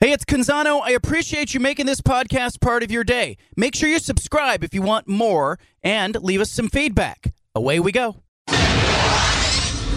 Hey, 0.00 0.12
it's 0.12 0.24
Canzano. 0.24 0.80
I 0.80 0.92
appreciate 0.92 1.54
you 1.54 1.58
making 1.58 1.86
this 1.86 2.00
podcast 2.00 2.60
part 2.60 2.84
of 2.84 2.90
your 2.92 3.02
day. 3.02 3.36
Make 3.56 3.74
sure 3.74 3.88
you 3.88 3.98
subscribe 3.98 4.62
if 4.62 4.72
you 4.72 4.80
want 4.80 5.08
more 5.08 5.58
and 5.82 6.14
leave 6.22 6.40
us 6.40 6.52
some 6.52 6.68
feedback. 6.68 7.34
Away 7.56 7.80
we 7.80 7.90
go. 7.90 8.22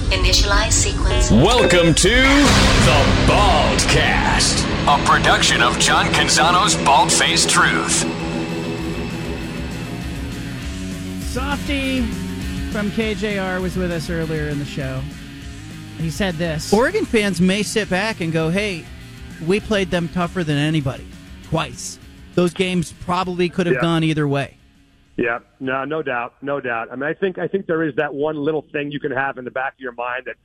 Initialize 0.09 0.71
sequence. 0.71 1.29
Welcome 1.29 1.93
to 1.93 2.09
the 2.09 3.05
Baldcast, 3.27 4.65
a 4.87 5.05
production 5.05 5.61
of 5.61 5.77
John 5.77 6.07
Canzano's 6.07 6.75
Bald 6.83 7.11
Faced 7.11 7.51
Truth. 7.51 7.99
Softy 11.31 12.01
from 12.71 12.89
KJR 12.89 13.61
was 13.61 13.77
with 13.77 13.91
us 13.91 14.09
earlier 14.09 14.47
in 14.47 14.57
the 14.57 14.65
show. 14.65 14.99
He 15.99 16.09
said 16.09 16.33
this. 16.37 16.73
Oregon 16.73 17.05
fans 17.05 17.39
may 17.39 17.61
sit 17.61 17.87
back 17.87 18.19
and 18.21 18.33
go, 18.33 18.49
hey, 18.49 18.83
we 19.47 19.59
played 19.59 19.89
them 19.91 20.07
tougher 20.09 20.43
than 20.43 20.57
anybody 20.57 21.05
twice. 21.43 21.99
Those 22.35 22.53
games 22.53 22.93
probably 23.01 23.49
could 23.49 23.65
have 23.65 23.75
Yeah. 23.75 23.81
gone 23.81 24.03
either 24.03 24.27
way. 24.27 24.57
Yeah, 25.17 25.39
no, 25.59 25.83
no 25.85 26.01
doubt, 26.01 26.35
no 26.41 26.59
doubt. 26.61 26.87
I 26.91 26.95
mean, 26.95 27.03
I 27.09 27.13
think 27.13 27.37
I 27.37 27.47
think 27.47 27.65
there 27.67 27.83
is 27.83 27.95
that 27.97 28.13
one 28.13 28.37
little 28.37 28.65
thing 28.71 28.91
you 28.91 28.99
can 28.99 29.11
have 29.11 29.37
in 29.37 29.45
the 29.45 29.51
back 29.51 29.73
of 29.73 29.79
your 29.79 29.91
mind 29.91 30.23
that 30.25 30.35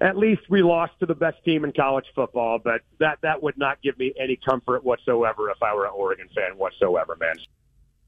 at 0.00 0.16
least 0.16 0.42
we 0.48 0.62
lost 0.62 0.92
to 1.00 1.06
the 1.06 1.14
best 1.14 1.36
team 1.44 1.64
in 1.64 1.72
college 1.72 2.06
football, 2.14 2.58
but 2.62 2.80
that 2.98 3.18
that 3.22 3.42
would 3.42 3.56
not 3.58 3.80
give 3.82 3.98
me 3.98 4.12
any 4.18 4.36
comfort 4.36 4.82
whatsoever 4.84 5.50
if 5.50 5.62
I 5.62 5.74
were 5.74 5.84
an 5.84 5.92
Oregon 5.94 6.28
fan 6.34 6.56
whatsoever, 6.56 7.16
man. 7.20 7.36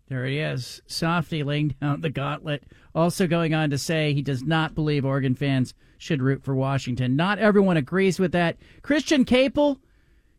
There 0.09 0.25
he 0.25 0.39
is. 0.39 0.81
Softy 0.87 1.43
laying 1.43 1.75
down 1.81 2.01
the 2.01 2.11
gauntlet. 2.11 2.63
Also 2.95 3.27
going 3.27 3.55
on 3.55 3.71
to 3.71 3.79
say 3.79 4.13
he 4.13 4.23
does 4.23 4.43
not 4.43 4.75
believe 4.75 5.05
Oregon 5.05 5.35
fans 5.35 5.75
should 5.99 6.23
root 6.23 6.43
for 6.45 6.55
Washington. 6.55 7.15
Not 7.17 7.39
everyone 7.39 7.77
agrees 7.77 8.19
with 8.19 8.33
that. 8.33 8.57
Christian 8.83 9.25
Caple, 9.25 9.79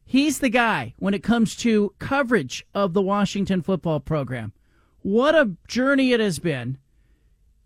he's 0.07 0.39
the 0.39 0.49
guy 0.49 0.95
when 0.97 1.13
it 1.13 1.21
comes 1.21 1.55
to 1.57 1.93
coverage 1.99 2.65
of 2.73 2.93
the 2.93 3.01
Washington 3.01 3.61
football 3.61 3.99
program. 3.99 4.53
What 5.01 5.35
a 5.35 5.51
journey 5.67 6.13
it 6.13 6.19
has 6.19 6.39
been. 6.39 6.79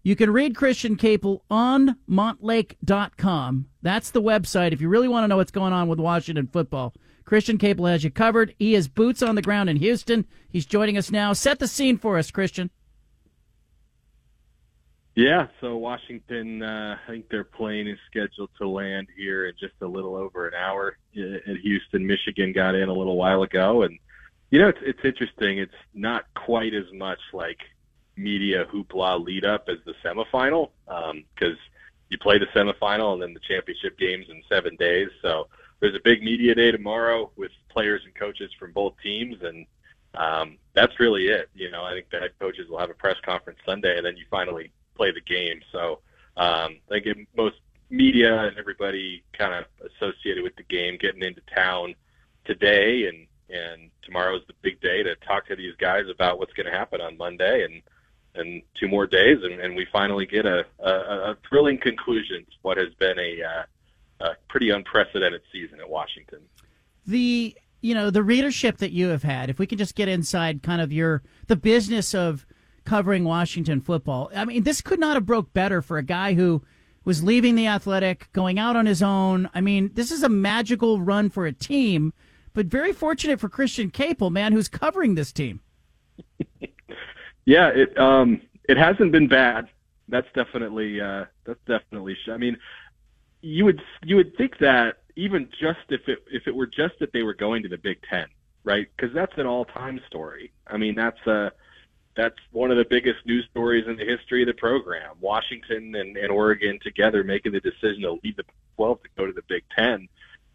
You 0.03 0.15
can 0.15 0.31
read 0.31 0.55
Christian 0.55 0.97
Caple 0.97 1.41
on 1.49 1.95
montlake.com. 2.09 3.67
That's 3.83 4.11
the 4.11 4.21
website 4.21 4.73
if 4.73 4.81
you 4.81 4.89
really 4.89 5.07
want 5.07 5.23
to 5.23 5.27
know 5.27 5.37
what's 5.37 5.51
going 5.51 5.73
on 5.73 5.87
with 5.87 5.99
Washington 5.99 6.47
football. 6.47 6.93
Christian 7.23 7.57
Caple 7.57 7.89
has 7.89 8.03
you 8.03 8.09
covered. 8.09 8.55
He 8.57 8.73
is 8.73 8.87
boots 8.87 9.21
on 9.21 9.35
the 9.35 9.41
ground 9.41 9.69
in 9.69 9.77
Houston. 9.77 10.25
He's 10.49 10.65
joining 10.65 10.97
us 10.97 11.11
now. 11.11 11.33
Set 11.33 11.59
the 11.59 11.67
scene 11.67 11.97
for 11.97 12.17
us, 12.17 12.31
Christian. 12.31 12.71
Yeah, 15.15 15.47
so 15.59 15.75
Washington, 15.75 16.63
uh, 16.63 16.97
I 17.05 17.11
think 17.11 17.27
their 17.29 17.43
plane 17.43 17.87
is 17.87 17.97
scheduled 18.09 18.49
to 18.59 18.67
land 18.67 19.07
here 19.17 19.47
in 19.47 19.53
just 19.59 19.73
a 19.81 19.85
little 19.85 20.15
over 20.15 20.47
an 20.47 20.53
hour 20.53 20.97
at 21.17 21.57
Houston, 21.57 22.07
Michigan. 22.07 22.53
Got 22.53 22.75
in 22.75 22.87
a 22.87 22.93
little 22.93 23.17
while 23.17 23.43
ago, 23.43 23.81
and 23.81 23.99
you 24.51 24.59
know 24.61 24.69
it's 24.69 24.79
it's 24.81 25.03
interesting. 25.03 25.57
It's 25.57 25.73
not 25.93 26.25
quite 26.33 26.73
as 26.73 26.85
much 26.93 27.19
like 27.33 27.59
media 28.15 28.65
hoopla 28.65 29.23
lead 29.23 29.43
up 29.43 29.67
as 29.67 29.79
the 29.85 29.93
semifinal 30.03 30.69
because 30.85 31.57
you 32.09 32.17
play 32.17 32.37
the 32.37 32.47
semifinal 32.47 33.13
and 33.13 33.21
then 33.21 33.33
the 33.33 33.39
championship 33.41 33.97
games 33.97 34.27
in 34.29 34.41
seven 34.47 34.77
days. 34.77 35.09
So 35.21 35.47
there's 35.81 35.95
a 35.95 36.01
big 36.03 36.23
media 36.23 36.55
day 36.55 36.71
tomorrow 36.71 37.31
with 37.35 37.51
players 37.69 38.01
and 38.05 38.15
coaches 38.15 38.51
from 38.57 38.71
both 38.71 38.93
teams, 39.03 39.37
and 39.41 39.65
um, 40.13 40.57
that's 40.73 41.01
really 41.01 41.27
it. 41.27 41.49
You 41.53 41.69
know, 41.69 41.83
I 41.83 41.91
think 41.91 42.09
the 42.11 42.19
head 42.19 42.31
coaches 42.39 42.69
will 42.69 42.79
have 42.79 42.89
a 42.89 42.93
press 42.93 43.17
conference 43.25 43.59
Sunday, 43.65 43.97
and 43.97 44.05
then 44.05 44.15
you 44.15 44.23
finally 44.29 44.71
play 44.95 45.11
the 45.11 45.21
game. 45.21 45.61
So 45.71 45.99
um, 46.37 46.77
I 46.91 46.99
think 47.03 47.27
most 47.35 47.57
media 47.89 48.43
and 48.43 48.57
everybody 48.57 49.23
kind 49.37 49.53
of 49.53 49.65
associated 49.91 50.43
with 50.43 50.55
the 50.55 50.63
game 50.63 50.97
getting 50.99 51.23
into 51.23 51.41
town 51.53 51.95
today, 52.45 53.07
and 53.07 53.27
and 53.49 53.91
tomorrow's 54.03 54.43
the 54.47 54.53
big 54.61 54.79
day 54.79 55.03
to 55.03 55.15
talk 55.27 55.47
to 55.47 55.55
these 55.55 55.75
guys 55.77 56.05
about 56.09 56.39
what's 56.39 56.53
going 56.53 56.65
to 56.65 56.71
happen 56.71 57.01
on 57.01 57.17
Monday, 57.17 57.65
and 57.65 57.81
and 58.35 58.61
two 58.79 58.87
more 58.87 59.05
days, 59.05 59.39
and, 59.43 59.59
and 59.59 59.75
we 59.75 59.85
finally 59.91 60.25
get 60.25 60.45
a, 60.45 60.65
a, 60.79 60.89
a 60.89 61.37
thrilling 61.47 61.77
conclusion 61.77 62.45
to 62.45 62.57
what 62.61 62.77
has 62.77 62.93
been 62.97 63.19
a, 63.19 63.43
uh, 63.43 64.25
a 64.25 64.35
pretty 64.47 64.69
unprecedented 64.69 65.41
season 65.51 65.81
at 65.81 65.89
Washington. 65.89 66.39
The 67.05 67.55
you 67.81 67.95
know 67.95 68.09
the 68.09 68.23
readership 68.23 68.77
that 68.77 68.91
you 68.91 69.07
have 69.07 69.23
had. 69.23 69.49
If 69.49 69.59
we 69.59 69.67
can 69.67 69.77
just 69.77 69.95
get 69.95 70.07
inside 70.07 70.63
kind 70.63 70.81
of 70.81 70.93
your 70.93 71.23
the 71.47 71.55
business 71.55 72.13
of 72.13 72.45
covering 72.85 73.23
Washington 73.23 73.81
football. 73.81 74.31
I 74.35 74.45
mean, 74.45 74.63
this 74.63 74.81
could 74.81 74.99
not 74.99 75.15
have 75.15 75.25
broke 75.25 75.53
better 75.53 75.81
for 75.81 75.97
a 75.97 76.03
guy 76.03 76.33
who 76.33 76.63
was 77.03 77.23
leaving 77.23 77.55
the 77.55 77.67
athletic, 77.67 78.31
going 78.33 78.59
out 78.59 78.75
on 78.75 78.85
his 78.85 79.01
own. 79.01 79.49
I 79.53 79.61
mean, 79.61 79.91
this 79.93 80.11
is 80.11 80.23
a 80.23 80.29
magical 80.29 81.01
run 81.01 81.29
for 81.29 81.45
a 81.45 81.51
team, 81.53 82.13
but 82.53 82.67
very 82.67 82.93
fortunate 82.93 83.39
for 83.39 83.49
Christian 83.49 83.89
Caple, 83.89 84.31
man, 84.31 84.53
who's 84.53 84.67
covering 84.67 85.15
this 85.15 85.31
team. 85.31 85.61
Yeah, 87.45 87.69
it 87.69 87.97
um 87.97 88.41
it 88.69 88.77
hasn't 88.77 89.11
been 89.11 89.27
bad. 89.27 89.67
That's 90.07 90.27
definitely 90.35 91.01
uh 91.01 91.25
that's 91.45 91.59
definitely 91.67 92.15
I 92.31 92.37
mean, 92.37 92.57
you 93.41 93.65
would 93.65 93.81
you 94.03 94.15
would 94.17 94.35
think 94.37 94.57
that 94.59 94.97
even 95.15 95.49
just 95.59 95.79
if 95.89 96.07
it 96.07 96.19
if 96.31 96.47
it 96.47 96.55
were 96.55 96.67
just 96.67 96.99
that 96.99 97.11
they 97.13 97.23
were 97.23 97.33
going 97.33 97.63
to 97.63 97.69
the 97.69 97.77
Big 97.77 97.97
10, 98.09 98.27
right? 98.63 98.87
Cuz 98.97 99.11
that's 99.13 99.33
an 99.37 99.47
all-time 99.47 99.99
story. 100.07 100.51
I 100.67 100.77
mean, 100.77 100.95
that's 100.95 101.25
uh 101.25 101.49
that's 102.15 102.35
one 102.51 102.71
of 102.71 102.77
the 102.77 102.85
biggest 102.85 103.25
news 103.25 103.47
stories 103.51 103.85
in 103.87 103.95
the 103.95 104.05
history 104.05 104.43
of 104.43 104.47
the 104.47 104.53
program. 104.53 105.15
Washington 105.19 105.95
and, 105.95 106.17
and 106.17 106.31
Oregon 106.31 106.79
together 106.81 107.23
making 107.23 107.53
the 107.53 107.61
decision 107.61 108.01
to 108.01 108.19
leave 108.23 108.35
the 108.35 108.43
12 108.75 109.03
to 109.03 109.09
go 109.17 109.25
to 109.25 109.33
the 109.33 109.43
Big 109.47 109.63
10 109.75 110.07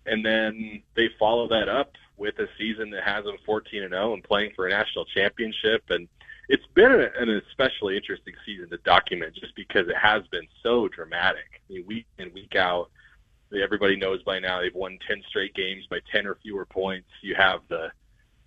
and 0.06 0.24
then 0.24 0.82
they 0.94 1.08
follow 1.18 1.48
that 1.48 1.68
up 1.68 1.92
with 2.16 2.38
a 2.38 2.46
season 2.56 2.90
that 2.90 3.02
has 3.02 3.24
them 3.24 3.36
14 3.44 3.82
and 3.82 3.92
0 3.92 4.14
and 4.14 4.24
playing 4.24 4.52
for 4.54 4.66
a 4.66 4.70
national 4.70 5.04
championship 5.06 5.82
and 5.90 6.08
it's 6.48 6.66
been 6.74 6.92
an 6.92 7.42
especially 7.50 7.96
interesting 7.96 8.34
season 8.44 8.70
to 8.70 8.78
document 8.78 9.34
just 9.34 9.54
because 9.56 9.88
it 9.88 9.96
has 9.96 10.22
been 10.30 10.46
so 10.62 10.86
dramatic. 10.86 11.60
I 11.68 11.72
mean, 11.72 11.84
week 11.86 12.06
in 12.18 12.32
week 12.32 12.54
out, 12.54 12.88
everybody 13.60 13.96
knows 13.96 14.22
by 14.22 14.38
now 14.38 14.60
they've 14.60 14.72
won 14.72 14.96
10 15.08 15.22
straight 15.28 15.54
games 15.54 15.86
by 15.90 15.98
10 16.12 16.24
or 16.24 16.36
fewer 16.36 16.64
points. 16.64 17.08
You 17.20 17.34
have 17.34 17.62
the 17.68 17.90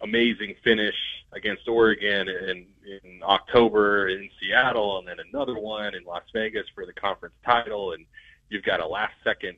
amazing 0.01 0.55
finish 0.63 0.95
against 1.33 1.67
Oregon 1.67 2.27
in, 2.29 2.65
in 2.85 3.21
October 3.23 4.09
in 4.09 4.29
Seattle, 4.39 4.99
and 4.99 5.07
then 5.07 5.17
another 5.31 5.57
one 5.59 5.93
in 5.95 6.03
Las 6.03 6.23
Vegas 6.33 6.65
for 6.73 6.85
the 6.85 6.93
conference 6.93 7.35
title, 7.45 7.93
and 7.93 8.05
you've 8.49 8.63
got 8.63 8.79
a 8.79 8.88
last 8.88 9.13
second 9.23 9.57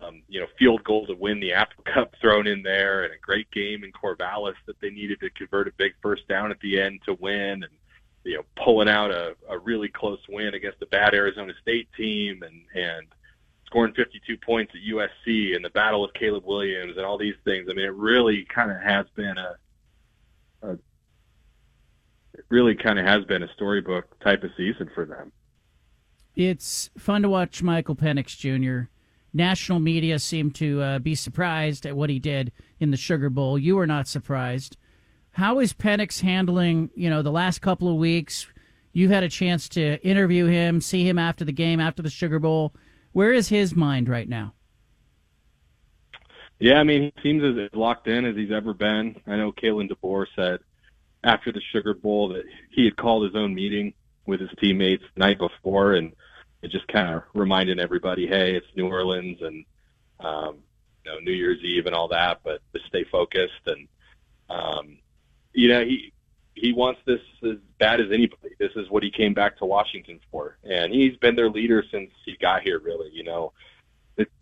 um, 0.00 0.22
you 0.28 0.40
know, 0.40 0.46
field 0.58 0.82
goal 0.84 1.06
to 1.06 1.14
win 1.14 1.40
the 1.40 1.52
Apple 1.52 1.84
Cup 1.92 2.14
thrown 2.20 2.46
in 2.46 2.62
there, 2.62 3.04
and 3.04 3.12
a 3.12 3.18
great 3.18 3.50
game 3.50 3.84
in 3.84 3.92
Corvallis 3.92 4.54
that 4.66 4.80
they 4.80 4.90
needed 4.90 5.20
to 5.20 5.30
convert 5.30 5.68
a 5.68 5.72
big 5.76 5.92
first 6.00 6.26
down 6.28 6.50
at 6.50 6.60
the 6.60 6.80
end 6.80 7.00
to 7.06 7.14
win, 7.14 7.62
and 7.62 7.72
you 8.24 8.36
know, 8.36 8.44
pulling 8.62 8.88
out 8.88 9.10
a, 9.10 9.34
a 9.48 9.58
really 9.58 9.88
close 9.88 10.20
win 10.28 10.54
against 10.54 10.80
a 10.82 10.86
bad 10.86 11.14
Arizona 11.14 11.52
State 11.60 11.88
team, 11.96 12.42
and 12.42 12.62
and 12.74 13.06
scoring 13.66 13.94
52 13.94 14.36
points 14.38 14.72
at 14.74 14.94
USC, 14.94 15.56
and 15.56 15.64
the 15.64 15.70
battle 15.70 16.02
with 16.02 16.14
Caleb 16.14 16.44
Williams, 16.44 16.96
and 16.96 17.04
all 17.04 17.18
these 17.18 17.34
things. 17.44 17.68
I 17.70 17.74
mean, 17.74 17.86
it 17.86 17.94
really 17.94 18.44
kind 18.44 18.70
of 18.70 18.80
has 18.80 19.06
been 19.16 19.38
a, 19.38 19.56
a 20.62 20.78
it 22.34 22.44
really 22.48 22.74
kind 22.74 22.98
of 22.98 23.04
has 23.04 23.24
been 23.24 23.42
a 23.42 23.52
storybook 23.54 24.18
type 24.20 24.42
of 24.42 24.50
season 24.56 24.90
for 24.94 25.04
them. 25.04 25.32
It's 26.34 26.90
fun 26.96 27.22
to 27.22 27.28
watch 27.28 27.62
Michael 27.62 27.94
Penix 27.94 28.36
Jr. 28.36 28.88
National 29.34 29.80
media 29.80 30.18
seemed 30.18 30.54
to 30.56 30.80
uh, 30.80 30.98
be 30.98 31.14
surprised 31.14 31.84
at 31.84 31.96
what 31.96 32.10
he 32.10 32.18
did 32.18 32.52
in 32.80 32.90
the 32.90 32.96
Sugar 32.96 33.28
Bowl. 33.28 33.58
You 33.58 33.76
were 33.76 33.86
not 33.86 34.08
surprised. 34.08 34.76
How 35.32 35.58
is 35.58 35.72
Penix 35.72 36.20
handling, 36.20 36.90
you 36.94 37.08
know, 37.08 37.22
the 37.22 37.30
last 37.30 37.60
couple 37.60 37.88
of 37.88 37.96
weeks? 37.96 38.46
You've 38.92 39.10
had 39.10 39.24
a 39.24 39.28
chance 39.28 39.68
to 39.70 40.02
interview 40.06 40.46
him, 40.46 40.80
see 40.80 41.08
him 41.08 41.18
after 41.18 41.44
the 41.44 41.52
game, 41.52 41.80
after 41.80 42.02
the 42.02 42.10
Sugar 42.10 42.38
Bowl. 42.38 42.74
Where 43.12 43.32
is 43.32 43.48
his 43.48 43.74
mind 43.74 44.08
right 44.08 44.28
now? 44.28 44.54
Yeah, 46.62 46.78
I 46.78 46.84
mean, 46.84 47.10
he 47.16 47.22
seems 47.24 47.42
as 47.42 47.76
locked 47.76 48.06
in 48.06 48.24
as 48.24 48.36
he's 48.36 48.52
ever 48.52 48.72
been. 48.72 49.20
I 49.26 49.34
know 49.34 49.50
Kalen 49.50 49.90
DeBoer 49.90 50.26
said 50.36 50.60
after 51.24 51.50
the 51.50 51.60
Sugar 51.72 51.92
Bowl 51.92 52.28
that 52.28 52.44
he 52.70 52.84
had 52.84 52.96
called 52.96 53.24
his 53.24 53.34
own 53.34 53.52
meeting 53.52 53.94
with 54.26 54.38
his 54.38 54.50
teammates 54.60 55.02
the 55.12 55.18
night 55.18 55.38
before, 55.40 55.94
and 55.94 56.12
it 56.62 56.70
just 56.70 56.86
kind 56.86 57.12
of 57.12 57.24
reminded 57.34 57.80
everybody, 57.80 58.28
hey, 58.28 58.54
it's 58.54 58.76
New 58.76 58.86
Orleans 58.86 59.38
and 59.40 59.64
um, 60.20 60.58
you 61.04 61.10
know 61.10 61.18
New 61.18 61.32
Year's 61.32 61.58
Eve 61.64 61.86
and 61.86 61.96
all 61.96 62.06
that, 62.06 62.42
but 62.44 62.60
to 62.72 62.78
stay 62.86 63.02
focused 63.10 63.66
and 63.66 63.88
um, 64.48 64.98
you 65.52 65.66
know 65.66 65.84
he 65.84 66.12
he 66.54 66.72
wants 66.72 67.00
this 67.04 67.22
as 67.42 67.56
bad 67.80 68.00
as 68.00 68.12
anybody. 68.12 68.50
This 68.60 68.70
is 68.76 68.88
what 68.88 69.02
he 69.02 69.10
came 69.10 69.34
back 69.34 69.58
to 69.58 69.64
Washington 69.64 70.20
for, 70.30 70.58
and 70.62 70.94
he's 70.94 71.16
been 71.16 71.34
their 71.34 71.50
leader 71.50 71.82
since 71.90 72.12
he 72.24 72.36
got 72.40 72.62
here. 72.62 72.78
Really, 72.78 73.10
you 73.12 73.24
know, 73.24 73.52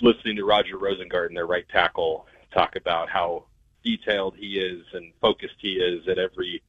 listening 0.01 0.37
to 0.37 0.45
Roger 0.45 0.77
Rosengarten, 0.77 1.35
their 1.35 1.47
right 1.47 1.69
tackle, 1.69 2.27
talk 2.53 2.77
about 2.77 3.09
how 3.09 3.45
detailed 3.85 4.35
he 4.37 4.59
is 4.59 4.85
and 4.93 5.13
focused 5.21 5.55
he 5.59 5.75
is 5.75 6.07
at 6.09 6.19
every 6.19 6.63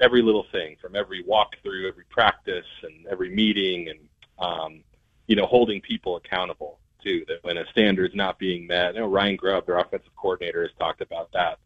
every 0.00 0.22
little 0.22 0.46
thing, 0.50 0.76
from 0.80 0.96
every 0.96 1.22
walkthrough, 1.22 1.86
every 1.86 2.04
practice, 2.08 2.66
and 2.82 3.06
every 3.06 3.28
meeting, 3.30 3.88
and 3.88 3.98
um, 4.38 4.82
you 5.26 5.36
know, 5.36 5.46
holding 5.46 5.80
people 5.80 6.16
accountable 6.16 6.78
too. 7.02 7.24
That 7.28 7.42
when 7.42 7.58
a 7.58 7.66
standard's 7.70 8.14
not 8.14 8.38
being 8.38 8.66
met, 8.66 8.94
you 8.94 9.00
know, 9.00 9.06
Ryan 9.06 9.36
Grubb, 9.36 9.66
their 9.66 9.78
offensive 9.78 10.14
coordinator, 10.16 10.62
has 10.62 10.72
talked 10.78 11.00
about 11.00 11.30
that. 11.32 11.58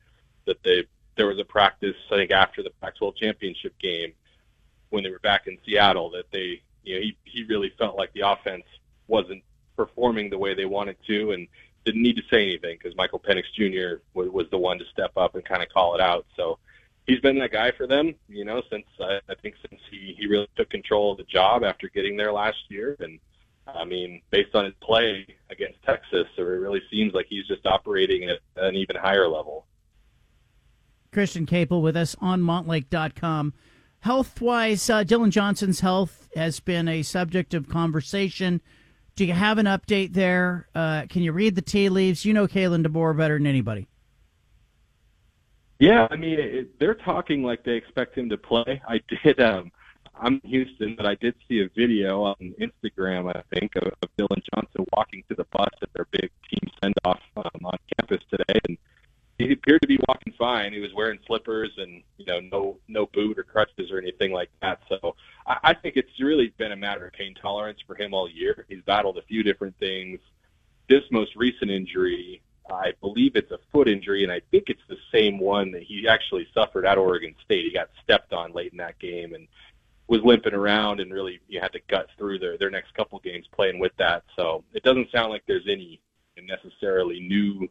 That 0.47 0.63
they 0.63 0.85
there 1.17 1.27
was 1.27 1.39
a 1.39 1.45
practice, 1.45 1.97
I 2.11 2.17
think, 2.17 2.33
after 2.33 2.63
the 2.63 2.71
Pac-12 2.83 3.17
championship 3.17 3.79
game 3.79 4.13
when 4.91 5.05
they 5.05 5.11
were 5.11 5.21
back 5.21 5.47
in 5.47 5.57
Seattle 5.65 6.11
that 6.11 6.31
they, 6.33 6.63
you 6.83 6.95
know, 6.95 7.01
he 7.01 7.17
he 7.25 7.45
really 7.45 7.73
felt 7.79 7.97
like 7.97 8.13
the 8.13 8.29
offense 8.29 8.65
wasn't 9.07 9.43
performing 9.77 10.31
the 10.31 10.39
way 10.39 10.55
they 10.55 10.65
wanted 10.65 10.97
to, 11.07 11.33
and 11.33 11.49
didn't 11.85 12.03
need 12.03 12.17
to 12.17 12.23
say 12.31 12.43
anything 12.43 12.79
because 12.79 12.97
Michael 12.97 13.21
Penix 13.21 13.45
Jr. 13.55 14.01
Was, 14.15 14.29
was 14.31 14.47
the 14.51 14.59
one 14.59 14.79
to 14.79 14.85
step 14.93 15.13
up 15.17 15.35
and 15.35 15.45
kind 15.45 15.63
of 15.63 15.69
call 15.69 15.95
it 15.95 16.01
out. 16.01 16.27
So 16.37 16.59
he's 17.07 17.21
been 17.21 17.39
that 17.39 17.53
guy 17.53 17.71
for 17.73 17.87
them, 17.87 18.15
you 18.29 18.45
know, 18.45 18.63
since 18.71 18.87
uh, 19.01 19.21
I 19.29 19.35
think 19.43 19.57
since 19.69 19.81
he 19.91 20.15
he 20.19 20.27
really 20.27 20.49
took 20.57 20.71
control 20.71 21.13
of 21.13 21.19
the 21.19 21.25
job 21.25 21.63
after 21.65 21.89
getting 21.89 22.17
there 22.17 22.33
last 22.33 22.59
year, 22.69 22.97
and 23.01 23.19
I 23.67 23.85
mean, 23.85 24.21
based 24.31 24.55
on 24.55 24.65
his 24.65 24.75
play 24.81 25.27
against 25.51 25.83
Texas, 25.83 26.27
so 26.37 26.43
it 26.43 26.47
really 26.47 26.83
seems 26.91 27.15
like 27.15 27.27
he's 27.29 27.47
just 27.47 27.67
operating 27.67 28.29
at 28.29 28.39
an 28.57 28.75
even 28.75 28.97
higher 28.97 29.29
level. 29.29 29.67
Christian 31.13 31.47
Caple 31.47 31.81
with 31.81 31.97
us 31.97 32.17
on 32.21 32.43
Montlake.com. 32.43 33.55
Health 34.01 34.41
wise, 34.41 34.91
uh, 34.91 35.03
Dillon 35.05 35.31
Johnson's 35.31 35.81
health 35.81 36.29
has 36.35 36.61
been 36.61 36.89
a 36.89 37.03
subject 37.03 37.55
of 37.55 37.69
conversation. 37.69 38.61
Do 39.17 39.25
you 39.25 39.33
have 39.33 39.59
an 39.59 39.67
update 39.67 40.13
there? 40.13 40.69
Uh, 40.75 41.07
can 41.09 41.23
you 41.23 41.33
read 41.33 41.55
the 41.55 41.63
tea 41.63 41.89
leaves? 41.89 42.25
You 42.25 42.35
know 42.35 42.49
Kalen 42.49 42.85
DeBoer 42.85 43.17
better 43.17 43.39
than 43.39 43.47
anybody. 43.47 43.87
Yeah, 45.79 46.09
I 46.11 46.17
mean, 46.17 46.39
it, 46.41 46.79
they're 46.79 46.95
talking 46.95 47.43
like 47.43 47.65
they 47.65 47.75
expect 47.75 48.17
him 48.17 48.29
to 48.31 48.37
play. 48.37 48.81
I 48.89 49.01
did. 49.23 49.41
Um, 49.41 49.71
I'm 50.17 50.41
in 50.45 50.51
Houston, 50.51 50.95
but 50.97 51.07
I 51.07 51.17
did 51.17 51.35
see 51.49 51.61
a 51.61 51.69
video 51.77 52.23
on 52.23 52.55
Instagram, 52.61 53.35
I 53.35 53.43
think, 53.53 53.75
of, 53.77 53.93
of 54.03 54.09
Dillon 54.17 54.43
Johnson 54.55 54.87
walking 54.97 55.25
to 55.29 55.35
the 55.35 55.45
bus 55.53 55.71
at 55.83 55.93
their 55.95 56.07
big 56.13 56.31
team 56.49 56.71
send 56.83 56.95
off 57.05 57.21
um, 57.37 57.65
on 57.65 57.77
campus 57.99 58.25
today, 58.31 58.61
and 58.69 58.79
he 59.39 59.53
appeared 59.53 59.83
to 59.83 59.89
be 59.89 59.99
walking 60.09 60.33
fine. 60.39 60.73
He 60.73 60.81
was 60.81 60.93
wearing 60.95 61.19
slippers 61.27 61.71
and 61.77 62.03
you 62.19 62.27
know 62.27 62.41
no 62.41 62.79
no 62.89 63.07
boot 63.13 63.39
or 63.39 63.43
crutches 63.43 63.91
or 63.91 63.99
anything 63.99 64.33
like 64.33 64.51
that. 64.63 64.81
So 64.89 65.17
I, 65.47 65.59
I 65.63 65.75
think 65.75 65.97
it's 65.97 66.21
really 66.21 66.53
been 66.59 66.73
a 66.73 66.77
matter 66.77 67.07
of 67.07 67.13
pain 67.13 67.35
tolerance 67.35 67.81
for 67.87 67.95
him 67.95 68.15
all 68.15 68.29
year. 68.29 68.65
He's 68.69 68.83
battled 68.83 69.19
a 69.19 69.23
few 69.23 69.43
different 69.43 69.77
things. 69.79 70.21
This 70.89 71.03
most 71.11 71.35
recent 71.37 71.71
injury, 71.71 72.43
I 72.71 72.93
believe 73.01 73.37
it's 73.37 73.51
a 73.51 73.59
foot 73.73 73.89
injury, 73.89 74.23
and 74.23 74.33
I 74.33 74.41
think 74.51 74.65
it's 74.69 74.83
the 74.89 74.99
same 75.13 75.39
one 75.39 75.71
that 75.73 75.83
he 75.83 76.07
actually 76.09 76.47
suffered 76.53 76.87
at 76.87 76.99
Oregon 76.99 77.35
State. 77.45 77.65
He 77.65 77.73
got 77.73 77.91
stepped 78.03 78.33
on 78.33 78.53
late 78.53 78.73
in 78.73 78.79
that 78.79 78.99
game 78.99 79.35
and 79.35 79.49
was 80.07 80.21
limping 80.23 80.55
around, 80.55 81.01
and 81.01 81.13
really 81.13 81.41
you 81.49 81.61
had 81.61 81.73
to 81.73 81.81
gut 81.89 82.09
through 82.19 82.39
their 82.39 82.59
their 82.59 82.71
next 82.71 82.95
couple 82.95 83.19
games 83.21 83.47
playing 83.53 83.79
with 83.79 83.93
that. 83.97 84.25
So 84.37 84.63
it 84.75 84.83
doesn't 84.83 85.11
sound 85.11 85.31
like 85.31 85.43
there's 85.47 85.69
any 85.69 86.01
necessarily 86.43 87.21
new 87.21 87.69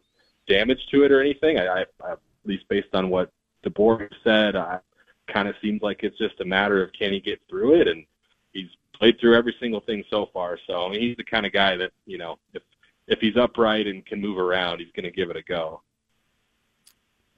damage 0.48 0.86
to 0.90 1.04
it 1.04 1.12
or 1.12 1.20
anything. 1.20 1.58
I, 1.58 1.66
I, 1.66 1.84
I 2.02 2.12
at 2.12 2.18
least 2.44 2.64
based 2.68 2.94
on 2.94 3.08
what 3.08 3.30
DeBoer 3.64 4.08
said, 4.22 4.56
I 4.56 4.78
kind 5.26 5.48
of 5.48 5.54
seems 5.62 5.82
like 5.82 6.02
it's 6.02 6.18
just 6.18 6.40
a 6.40 6.44
matter 6.44 6.82
of 6.82 6.92
can 6.92 7.12
he 7.12 7.20
get 7.20 7.40
through 7.48 7.80
it, 7.80 7.88
and 7.88 8.04
he's 8.52 8.68
played 8.94 9.18
through 9.20 9.36
every 9.36 9.54
single 9.60 9.80
thing 9.80 10.04
so 10.10 10.28
far. 10.32 10.58
So 10.66 10.86
I 10.86 10.90
mean, 10.90 11.00
he's 11.00 11.16
the 11.16 11.24
kind 11.24 11.46
of 11.46 11.52
guy 11.52 11.76
that 11.76 11.92
you 12.06 12.18
know 12.18 12.38
if 12.52 12.62
if 13.06 13.20
he's 13.20 13.36
upright 13.36 13.86
and 13.86 14.04
can 14.04 14.20
move 14.20 14.38
around, 14.38 14.80
he's 14.80 14.92
going 14.94 15.04
to 15.04 15.10
give 15.10 15.30
it 15.30 15.36
a 15.36 15.42
go. 15.42 15.82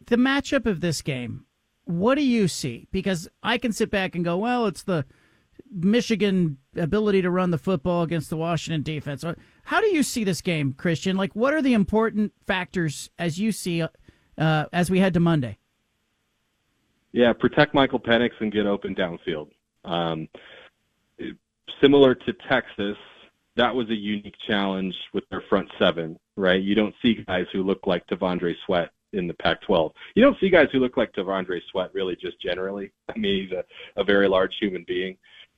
The 0.06 0.17
matchup 0.17 0.67
of 0.67 0.81
this 0.81 1.03
game, 1.03 1.47
what 1.85 2.15
do 2.15 2.25
you 2.25 2.47
see? 2.47 2.87
Because 2.93 3.29
I 3.43 3.59
can 3.59 3.73
sit 3.73 3.91
back 3.91 4.15
and 4.15 4.25
go, 4.25 4.37
well, 4.37 4.67
it's 4.67 4.85
the 4.85 5.05
Michigan 5.71 6.59
ability 6.77 7.23
to 7.23 7.31
run 7.31 7.50
the 7.50 7.59
football 7.59 8.03
against 8.03 8.31
the 8.31 8.37
Washington 8.37 8.83
defense. 8.83 9.25
How 9.65 9.81
do 9.81 9.88
you 9.88 10.03
see 10.03 10.23
this 10.23 10.41
game, 10.41 10.73
Christian? 10.73 11.17
Like, 11.17 11.35
what 11.35 11.55
are 11.55 11.62
the 11.62 11.75
important 11.75 12.33
factors 12.47 13.11
as 13.19 13.41
you 13.41 13.50
see 13.50 13.83
uh, 13.83 14.67
as 14.73 14.91
we 14.91 15.00
head 15.00 15.15
to 15.15 15.21
Monday? 15.21 15.59
Yeah, 17.17 17.33
protect 17.33 17.73
Michael 17.73 17.99
Penix 17.99 18.33
and 18.41 18.53
get 18.53 18.67
open 18.67 18.95
downfield. 18.95 19.49
Um, 19.87 20.29
similar 21.81 22.15
to 22.15 22.33
Texas, 22.47 22.99
that 23.57 23.75
was 23.75 23.89
a 23.89 23.95
unique 23.95 24.37
challenge 24.47 24.95
with 25.15 25.25
their 25.31 25.41
front 25.49 25.71
seven, 25.79 26.19
right? 26.37 26.61
You 26.61 26.75
don't 26.75 26.95
see 27.01 27.25
guys 27.27 27.47
who 27.55 27.63
look 27.63 27.87
like 27.87 28.07
T'Vondre 28.07 28.55
Sweat 28.67 28.91
in 29.15 29.27
the 29.27 29.33
Pac-12. 29.33 29.93
You 30.15 30.25
don't 30.25 30.39
see 30.41 30.51
guys 30.51 30.69
who 30.73 30.79
look 30.79 30.99
like 30.99 31.15
T'Vondre 31.15 31.59
Sweat 31.71 31.89
really 31.95 32.17
just 32.17 32.39
generally. 32.39 32.93
I 33.09 33.17
mean, 33.17 33.45
he's 33.45 33.53
a, 33.53 33.65
a 33.99 34.05
very 34.05 34.29
large 34.29 34.55
human 34.61 34.85
being. 34.87 35.17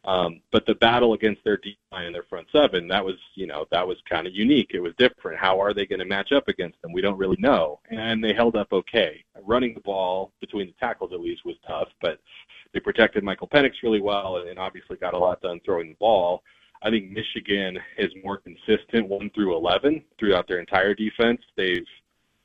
Um, 0.08 0.40
but 0.52 0.64
the 0.64 0.74
battle 0.76 1.12
against 1.12 1.44
their 1.44 1.58
D 1.58 1.76
line 1.92 2.06
and 2.06 2.14
their 2.14 2.22
front 2.22 2.46
seven, 2.50 2.88
that 2.88 3.04
was, 3.04 3.16
you 3.34 3.46
know, 3.46 3.66
that 3.70 3.86
was 3.86 3.98
kind 4.08 4.26
of 4.26 4.32
unique. 4.34 4.70
It 4.72 4.80
was 4.80 4.94
different. 4.96 5.38
How 5.38 5.60
are 5.60 5.74
they 5.74 5.84
going 5.84 5.98
to 5.98 6.06
match 6.06 6.32
up 6.32 6.48
against 6.48 6.80
them? 6.80 6.92
We 6.92 7.02
don't 7.02 7.18
really 7.18 7.36
know. 7.38 7.80
And 7.90 8.24
they 8.24 8.32
held 8.32 8.56
up 8.56 8.72
okay. 8.72 9.22
Running 9.44 9.74
the 9.74 9.80
ball 9.80 10.32
between 10.40 10.68
the 10.68 10.72
tackles 10.80 11.12
at 11.12 11.20
least 11.20 11.44
was 11.44 11.56
tough, 11.66 11.88
but 12.00 12.20
they 12.72 12.80
protected 12.80 13.22
Michael 13.22 13.48
Penix 13.48 13.72
really 13.82 14.00
well 14.00 14.38
and 14.48 14.58
obviously 14.58 14.96
got 14.96 15.12
a 15.12 15.18
lot 15.18 15.42
done 15.42 15.60
throwing 15.62 15.90
the 15.90 15.96
ball. 15.96 16.42
I 16.82 16.88
think 16.88 17.10
Michigan 17.10 17.78
is 17.98 18.10
more 18.24 18.38
consistent 18.38 19.06
one 19.08 19.28
through 19.34 19.54
11 19.56 20.02
throughout 20.18 20.48
their 20.48 20.60
entire 20.60 20.94
defense. 20.94 21.42
They've 21.54 21.84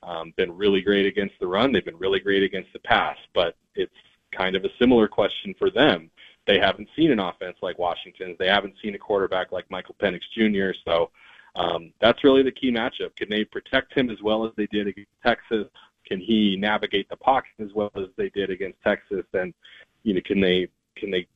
um, 0.02 0.34
been 0.36 0.52
really 0.52 0.82
great 0.82 1.06
against 1.06 1.36
the 1.40 1.48
run. 1.48 1.72
They've 1.72 1.86
been 1.86 1.98
really 1.98 2.20
great 2.20 2.44
against 2.44 2.74
the 2.74 2.80
pass, 2.80 3.16
but 3.34 3.56
it's 3.76 3.94
kind 4.38 4.58
of 4.58 4.66
a 4.66 4.70
similar 4.80 5.08
question 5.08 5.56
for 5.58 5.70
them 5.70 6.10
they 6.46 6.60
haven't 6.60 6.90
seen 6.96 7.12
an 7.12 7.20
offense 7.20 7.58
like 7.62 7.80
Washington's. 7.80 8.38
They 8.38 8.48
haven't 8.48 8.76
seen 8.82 8.96
a 8.96 9.00
quarterback 9.00 9.52
like 9.52 9.70
Michael 9.70 9.96
Penix 10.02 10.22
Jr. 10.36 10.78
So 10.86 11.10
um, 11.56 11.94
that's 12.02 12.24
really 12.24 12.44
the 12.44 12.52
key 12.52 12.72
matchup. 12.72 13.16
Can 13.16 13.30
they 13.30 13.46
protect 13.46 13.94
him 13.94 14.10
as 14.10 14.22
well 14.22 14.46
as 14.46 14.52
they 14.58 14.68
did 14.68 14.88
against 14.88 15.12
Texas? 15.26 15.68
Can 16.06 16.20
he 16.20 16.58
navigate 16.58 17.08
the 17.10 17.16
pocket 17.16 17.54
as 17.60 17.70
well 17.74 17.92
as 17.96 18.08
they 18.18 18.30
did 18.30 18.50
against 18.50 18.82
Texas? 18.84 19.26
And 19.34 19.54
you 20.04 20.14
know, 20.14 20.22
can 20.26 20.42
they 20.42 20.68
can 20.98 21.12
they 21.12 21.28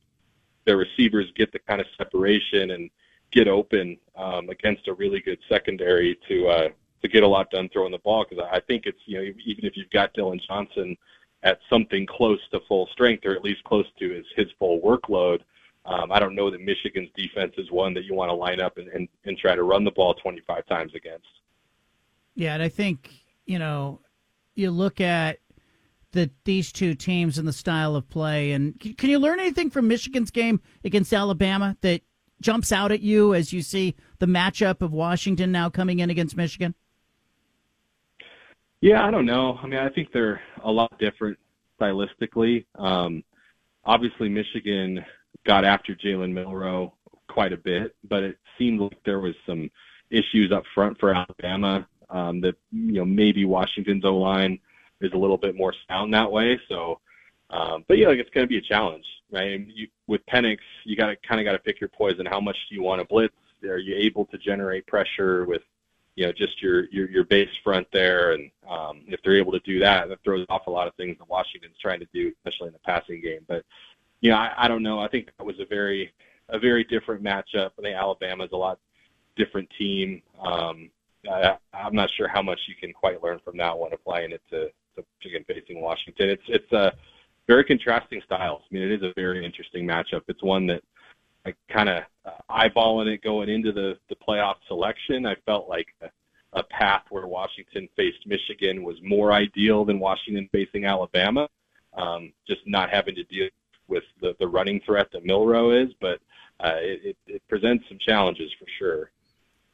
their 0.66 0.76
receivers 0.76 1.26
get 1.36 1.52
the 1.52 1.58
kind 1.60 1.80
of 1.80 1.86
separation 1.96 2.72
and 2.72 2.90
get 3.32 3.48
open 3.48 3.96
um, 4.16 4.50
against 4.50 4.88
a 4.88 4.94
really 4.94 5.20
good 5.20 5.38
secondary 5.48 6.18
to 6.28 6.48
uh, 6.48 6.68
to 7.00 7.08
get 7.08 7.22
a 7.22 7.28
lot 7.28 7.50
done 7.50 7.70
throwing 7.72 7.92
the 7.92 7.98
ball? 7.98 8.26
Because 8.28 8.44
I 8.52 8.60
think 8.60 8.84
it's 8.84 8.98
you 9.06 9.18
know 9.18 9.22
even 9.22 9.64
if 9.64 9.76
you've 9.76 9.90
got 9.90 10.12
Dillon 10.12 10.40
Johnson 10.46 10.96
at 11.42 11.58
something 11.70 12.06
close 12.06 12.40
to 12.50 12.60
full 12.66 12.88
strength 12.92 13.24
or 13.24 13.32
at 13.32 13.44
least 13.44 13.62
close 13.64 13.86
to 13.98 14.10
his, 14.10 14.26
his 14.36 14.46
full 14.58 14.80
workload. 14.80 15.40
Um, 15.84 16.12
I 16.12 16.18
don't 16.18 16.34
know 16.34 16.50
that 16.50 16.60
Michigan's 16.60 17.08
defense 17.14 17.54
is 17.56 17.70
one 17.70 17.94
that 17.94 18.04
you 18.04 18.14
want 18.14 18.30
to 18.30 18.34
line 18.34 18.60
up 18.60 18.76
and, 18.76 18.88
and, 18.88 19.08
and 19.24 19.38
try 19.38 19.54
to 19.54 19.62
run 19.62 19.84
the 19.84 19.90
ball 19.90 20.14
25 20.14 20.66
times 20.66 20.94
against. 20.94 21.26
Yeah, 22.34 22.54
and 22.54 22.62
I 22.62 22.68
think, 22.68 23.10
you 23.46 23.58
know, 23.58 24.00
you 24.54 24.70
look 24.70 25.00
at 25.00 25.38
the 26.12 26.30
these 26.44 26.72
two 26.72 26.94
teams 26.94 27.38
and 27.38 27.46
the 27.46 27.52
style 27.52 27.94
of 27.94 28.08
play, 28.08 28.52
and 28.52 28.78
can, 28.80 28.94
can 28.94 29.10
you 29.10 29.18
learn 29.18 29.40
anything 29.40 29.70
from 29.70 29.88
Michigan's 29.88 30.30
game 30.30 30.60
against 30.84 31.12
Alabama 31.12 31.76
that 31.80 32.02
jumps 32.40 32.72
out 32.72 32.92
at 32.92 33.00
you 33.00 33.34
as 33.34 33.52
you 33.52 33.62
see 33.62 33.94
the 34.18 34.26
matchup 34.26 34.80
of 34.82 34.92
Washington 34.92 35.52
now 35.52 35.68
coming 35.68 35.98
in 35.98 36.10
against 36.10 36.36
Michigan? 36.36 36.74
Yeah, 38.80 39.04
I 39.04 39.10
don't 39.10 39.26
know. 39.26 39.58
I 39.60 39.66
mean, 39.66 39.80
I 39.80 39.88
think 39.88 40.12
they're 40.12 40.40
a 40.62 40.70
lot 40.70 40.96
different 40.98 41.38
stylistically. 41.80 42.64
Um, 42.76 43.24
obviously, 43.84 44.28
Michigan 44.28 45.04
got 45.44 45.64
after 45.64 45.94
Jalen 45.94 46.32
Milroe 46.32 46.94
quite 47.28 47.52
a 47.52 47.56
bit, 47.56 47.96
but 48.08 48.22
it 48.22 48.38
seemed 48.56 48.80
like 48.80 48.98
there 49.04 49.20
was 49.20 49.34
some 49.46 49.70
issues 50.10 50.52
up 50.52 50.62
front 50.74 50.98
for 50.98 51.12
Alabama 51.12 51.86
um, 52.10 52.40
that 52.40 52.54
you 52.70 52.92
know 52.92 53.04
maybe 53.04 53.44
Washington's 53.44 54.04
O 54.04 54.16
line 54.16 54.58
is 55.00 55.12
a 55.12 55.18
little 55.18 55.36
bit 55.36 55.56
more 55.56 55.74
sound 55.88 56.14
that 56.14 56.30
way. 56.30 56.58
So, 56.68 57.00
um, 57.50 57.84
but 57.88 57.98
yeah, 57.98 58.08
like 58.08 58.18
it's 58.18 58.30
going 58.30 58.44
to 58.44 58.48
be 58.48 58.58
a 58.58 58.62
challenge, 58.62 59.04
right? 59.32 59.52
And 59.54 59.70
you, 59.74 59.88
with 60.06 60.24
Penix, 60.26 60.58
you 60.84 60.96
got 60.96 61.06
to 61.06 61.16
kind 61.16 61.40
of 61.40 61.44
got 61.44 61.52
to 61.52 61.58
pick 61.58 61.80
your 61.80 61.88
poison. 61.88 62.26
How 62.26 62.40
much 62.40 62.56
do 62.68 62.76
you 62.76 62.82
want 62.82 63.00
to 63.00 63.06
blitz? 63.06 63.34
Are 63.64 63.78
you 63.78 63.96
able 63.96 64.24
to 64.26 64.38
generate 64.38 64.86
pressure 64.86 65.44
with 65.44 65.62
you 66.18 66.26
know 66.26 66.32
just 66.32 66.60
your 66.60 66.86
your 66.86 67.08
your 67.08 67.22
base 67.22 67.48
front 67.62 67.86
there, 67.92 68.32
and 68.32 68.50
um, 68.68 69.02
if 69.06 69.20
they're 69.22 69.36
able 69.36 69.52
to 69.52 69.60
do 69.60 69.78
that, 69.78 70.08
that 70.08 70.18
throws 70.24 70.44
off 70.48 70.66
a 70.66 70.70
lot 70.70 70.88
of 70.88 70.94
things 70.96 71.16
that 71.18 71.30
Washington's 71.30 71.78
trying 71.80 72.00
to 72.00 72.08
do, 72.12 72.32
especially 72.38 72.66
in 72.66 72.72
the 72.72 72.80
passing 72.80 73.22
game. 73.22 73.42
But 73.46 73.64
you 74.20 74.30
know, 74.30 74.36
I, 74.36 74.52
I 74.56 74.66
don't 74.66 74.82
know. 74.82 74.98
I 74.98 75.06
think 75.06 75.26
that 75.26 75.46
was 75.46 75.60
a 75.60 75.64
very 75.64 76.12
a 76.48 76.58
very 76.58 76.82
different 76.82 77.22
matchup. 77.22 77.70
I 77.78 77.82
think 77.82 77.96
Alabama's 77.96 78.50
a 78.52 78.56
lot 78.56 78.80
different 79.36 79.68
team. 79.78 80.20
Um, 80.44 80.90
I, 81.30 81.56
I'm 81.72 81.94
not 81.94 82.10
sure 82.16 82.26
how 82.26 82.42
much 82.42 82.58
you 82.66 82.74
can 82.74 82.92
quite 82.92 83.22
learn 83.22 83.38
from 83.44 83.56
that 83.58 83.78
one 83.78 83.92
applying 83.92 84.32
it 84.32 84.42
to, 84.50 84.70
to 84.96 85.04
Michigan 85.20 85.44
facing 85.46 85.80
Washington. 85.80 86.30
It's 86.30 86.42
it's 86.48 86.72
a 86.72 86.94
very 87.46 87.62
contrasting 87.62 88.22
styles. 88.24 88.62
I 88.68 88.74
mean, 88.74 88.82
it 88.82 88.90
is 88.90 89.02
a 89.08 89.12
very 89.14 89.44
interesting 89.44 89.86
matchup. 89.86 90.22
It's 90.26 90.42
one 90.42 90.66
that 90.66 90.82
kind 91.70 91.88
of 91.88 92.04
uh, 92.24 92.30
eyeballing 92.50 93.12
it 93.12 93.22
going 93.22 93.48
into 93.48 93.72
the 93.72 93.98
the 94.08 94.16
playoff 94.16 94.56
selection. 94.66 95.26
I 95.26 95.36
felt 95.46 95.68
like 95.68 95.88
a, 96.00 96.08
a 96.52 96.62
path 96.62 97.02
where 97.10 97.26
Washington 97.26 97.88
faced 97.96 98.26
Michigan 98.26 98.82
was 98.82 98.96
more 99.02 99.32
ideal 99.32 99.84
than 99.84 99.98
Washington 99.98 100.48
facing 100.52 100.84
Alabama. 100.84 101.48
Um, 101.94 102.32
just 102.46 102.60
not 102.66 102.90
having 102.90 103.14
to 103.16 103.24
deal 103.24 103.48
with 103.88 104.04
the, 104.20 104.36
the 104.38 104.46
running 104.46 104.80
threat 104.84 105.08
that 105.12 105.24
Milroe 105.24 105.70
is, 105.70 105.88
but 106.00 106.20
uh, 106.60 106.76
it, 106.76 107.00
it, 107.04 107.16
it 107.26 107.42
presents 107.48 107.84
some 107.88 107.98
challenges 107.98 108.50
for 108.58 108.66
sure. 108.78 109.10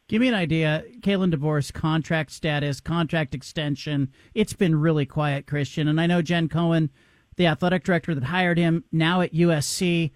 Give 0.06 0.20
me 0.20 0.28
an 0.28 0.34
idea, 0.34 0.84
Kalen 1.00 1.34
DeBoer's 1.34 1.70
contract 1.70 2.30
status, 2.30 2.80
contract 2.80 3.34
extension. 3.34 4.12
It's 4.34 4.52
been 4.52 4.78
really 4.78 5.06
quiet, 5.06 5.46
Christian. 5.46 5.88
And 5.88 5.98
I 5.98 6.06
know 6.06 6.20
Jen 6.20 6.48
Cohen, 6.48 6.90
the 7.36 7.46
athletic 7.46 7.84
director 7.84 8.14
that 8.14 8.24
hired 8.24 8.58
him, 8.58 8.84
now 8.92 9.22
at 9.22 9.32
USC. 9.32 10.12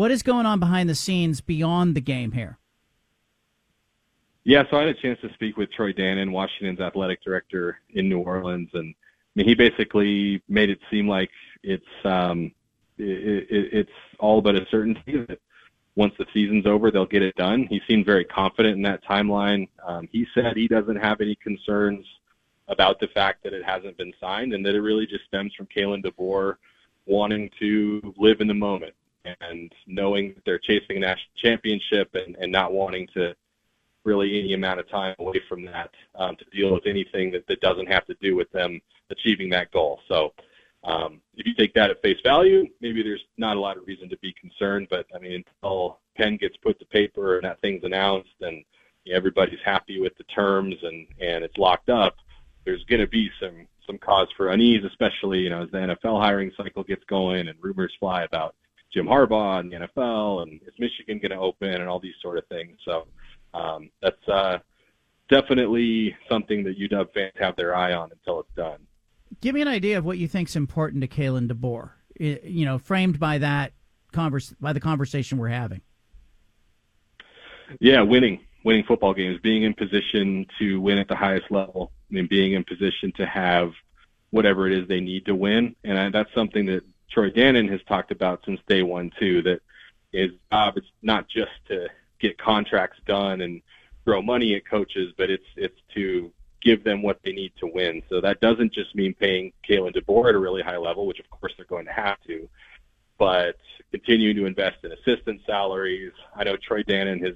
What 0.00 0.10
is 0.10 0.22
going 0.22 0.46
on 0.46 0.60
behind 0.60 0.88
the 0.88 0.94
scenes 0.94 1.42
beyond 1.42 1.94
the 1.94 2.00
game 2.00 2.32
here? 2.32 2.56
Yeah, 4.44 4.62
so 4.70 4.78
I 4.78 4.86
had 4.86 4.88
a 4.88 4.94
chance 4.94 5.20
to 5.20 5.30
speak 5.34 5.58
with 5.58 5.70
Troy 5.72 5.92
Dannen, 5.92 6.32
Washington's 6.32 6.80
athletic 6.80 7.22
director 7.22 7.76
in 7.90 8.08
New 8.08 8.20
Orleans, 8.20 8.70
and 8.72 8.94
I 8.96 9.30
mean 9.34 9.46
he 9.46 9.54
basically 9.54 10.42
made 10.48 10.70
it 10.70 10.78
seem 10.90 11.06
like 11.06 11.28
it's 11.62 11.84
um, 12.04 12.50
it, 12.96 13.46
it, 13.50 13.68
it's 13.74 13.90
all 14.18 14.40
but 14.40 14.56
a 14.56 14.64
certainty 14.70 15.18
that 15.28 15.38
once 15.96 16.14
the 16.18 16.24
season's 16.32 16.64
over 16.64 16.90
they'll 16.90 17.04
get 17.04 17.20
it 17.20 17.36
done. 17.36 17.66
He 17.68 17.82
seemed 17.86 18.06
very 18.06 18.24
confident 18.24 18.76
in 18.76 18.82
that 18.84 19.04
timeline. 19.04 19.68
Um, 19.86 20.08
he 20.10 20.26
said 20.32 20.56
he 20.56 20.66
doesn't 20.66 20.96
have 20.96 21.20
any 21.20 21.34
concerns 21.34 22.06
about 22.68 23.00
the 23.00 23.08
fact 23.08 23.42
that 23.44 23.52
it 23.52 23.66
hasn't 23.66 23.98
been 23.98 24.14
signed, 24.18 24.54
and 24.54 24.64
that 24.64 24.74
it 24.74 24.80
really 24.80 25.06
just 25.06 25.26
stems 25.26 25.52
from 25.54 25.66
Kalen 25.66 26.02
DeBoer 26.02 26.54
wanting 27.04 27.50
to 27.58 28.14
live 28.16 28.40
in 28.40 28.48
the 28.48 28.54
moment 28.54 28.94
and 29.24 29.72
knowing 29.86 30.34
that 30.34 30.44
they're 30.44 30.58
chasing 30.58 30.96
a 30.96 31.00
national 31.00 31.32
championship 31.36 32.10
and, 32.14 32.36
and 32.36 32.50
not 32.50 32.72
wanting 32.72 33.06
to 33.14 33.34
really 34.04 34.38
any 34.38 34.54
amount 34.54 34.80
of 34.80 34.88
time 34.88 35.14
away 35.18 35.40
from 35.48 35.64
that 35.64 35.90
um, 36.14 36.36
to 36.36 36.44
deal 36.56 36.72
with 36.72 36.86
anything 36.86 37.30
that, 37.30 37.46
that 37.48 37.60
doesn't 37.60 37.86
have 37.86 38.06
to 38.06 38.14
do 38.20 38.34
with 38.34 38.50
them 38.52 38.80
achieving 39.10 39.50
that 39.50 39.70
goal. 39.72 40.00
So 40.08 40.32
um, 40.84 41.20
if 41.36 41.46
you 41.46 41.54
take 41.54 41.74
that 41.74 41.90
at 41.90 42.00
face 42.00 42.18
value, 42.24 42.66
maybe 42.80 43.02
there's 43.02 43.24
not 43.36 43.56
a 43.56 43.60
lot 43.60 43.76
of 43.76 43.86
reason 43.86 44.08
to 44.08 44.16
be 44.18 44.34
concerned. 44.40 44.88
But 44.88 45.06
I 45.14 45.18
mean, 45.18 45.44
until 45.62 45.98
pen 46.16 46.36
gets 46.38 46.56
put 46.56 46.78
to 46.78 46.86
paper 46.86 47.36
and 47.36 47.44
that 47.44 47.60
thing's 47.60 47.84
announced 47.84 48.30
and 48.40 48.64
you 49.04 49.12
know, 49.12 49.16
everybody's 49.16 49.60
happy 49.64 50.00
with 50.00 50.16
the 50.16 50.24
terms 50.24 50.76
and 50.82 51.06
and 51.20 51.44
it's 51.44 51.58
locked 51.58 51.90
up, 51.90 52.16
there's 52.64 52.84
going 52.84 53.00
to 53.00 53.06
be 53.06 53.30
some 53.40 53.66
some 53.86 53.98
cause 53.98 54.28
for 54.36 54.50
unease, 54.50 54.84
especially 54.84 55.40
you 55.40 55.50
know 55.50 55.64
as 55.64 55.70
the 55.70 55.78
NFL 55.78 56.22
hiring 56.22 56.52
cycle 56.56 56.84
gets 56.84 57.04
going 57.04 57.48
and 57.48 57.58
rumors 57.60 57.92
fly 58.00 58.22
about 58.22 58.54
Jim 58.92 59.06
Harbaugh 59.06 59.60
and 59.60 59.70
the 59.70 59.76
NFL 59.76 60.42
and 60.42 60.60
is 60.66 60.74
Michigan 60.78 61.18
going 61.18 61.30
to 61.30 61.38
open 61.38 61.68
and 61.68 61.88
all 61.88 62.00
these 62.00 62.14
sort 62.20 62.38
of 62.38 62.46
things. 62.48 62.76
So 62.84 63.06
um, 63.54 63.90
that's 64.02 64.28
uh, 64.28 64.58
definitely 65.28 66.16
something 66.28 66.64
that 66.64 66.78
UW 66.78 67.12
fans 67.14 67.32
have 67.38 67.56
their 67.56 67.74
eye 67.74 67.92
on 67.92 68.10
until 68.10 68.40
it's 68.40 68.54
done. 68.56 68.78
Give 69.40 69.54
me 69.54 69.62
an 69.62 69.68
idea 69.68 69.98
of 69.98 70.04
what 70.04 70.18
you 70.18 70.26
think 70.26 70.48
is 70.48 70.56
important 70.56 71.02
to 71.02 71.08
Kalen 71.08 71.50
DeBoer. 71.50 71.90
You 72.18 72.66
know, 72.66 72.78
framed 72.78 73.18
by 73.18 73.38
that 73.38 73.72
converse 74.12 74.52
by 74.60 74.72
the 74.72 74.80
conversation 74.80 75.38
we're 75.38 75.48
having. 75.48 75.80
Yeah, 77.78 78.02
winning, 78.02 78.40
winning 78.64 78.84
football 78.84 79.14
games, 79.14 79.38
being 79.42 79.62
in 79.62 79.74
position 79.74 80.44
to 80.58 80.80
win 80.80 80.98
at 80.98 81.08
the 81.08 81.14
highest 81.14 81.50
level, 81.50 81.92
I 82.10 82.14
mean, 82.14 82.26
being 82.28 82.52
in 82.54 82.64
position 82.64 83.12
to 83.16 83.26
have 83.26 83.70
whatever 84.30 84.66
it 84.66 84.76
is 84.76 84.88
they 84.88 85.00
need 85.00 85.24
to 85.26 85.34
win, 85.34 85.76
and 85.84 85.98
I, 85.98 86.10
that's 86.10 86.32
something 86.34 86.66
that 86.66 86.82
Troy 87.10 87.30
Dannen 87.30 87.70
has 87.70 87.80
talked 87.88 88.10
about 88.10 88.42
since 88.44 88.60
day 88.68 88.82
one 88.82 89.10
too. 89.18 89.42
That 89.42 89.60
his 90.12 90.30
job 90.52 90.78
is 90.78 90.84
not 91.02 91.28
just 91.28 91.52
to 91.68 91.88
get 92.20 92.38
contracts 92.38 92.98
done 93.06 93.40
and 93.40 93.62
throw 94.04 94.22
money 94.22 94.54
at 94.54 94.66
coaches, 94.66 95.12
but 95.16 95.30
it's 95.30 95.46
it's 95.56 95.80
to 95.94 96.32
give 96.62 96.84
them 96.84 97.02
what 97.02 97.18
they 97.24 97.32
need 97.32 97.52
to 97.58 97.66
win. 97.66 98.02
So 98.08 98.20
that 98.20 98.40
doesn't 98.40 98.72
just 98.72 98.94
mean 98.94 99.14
paying 99.14 99.52
Kalen 99.68 99.96
DeBoer 99.96 100.28
at 100.28 100.34
a 100.34 100.38
really 100.38 100.62
high 100.62 100.76
level, 100.76 101.06
which 101.06 101.18
of 101.18 101.28
course 101.30 101.52
they're 101.56 101.66
going 101.66 101.86
to 101.86 101.92
have 101.92 102.18
to, 102.26 102.48
but 103.18 103.56
continuing 103.90 104.36
to 104.36 104.46
invest 104.46 104.76
in 104.84 104.92
assistant 104.92 105.40
salaries. 105.46 106.12
I 106.34 106.44
know 106.44 106.56
Troy 106.56 106.82
Dannen 106.82 107.24
has 107.24 107.34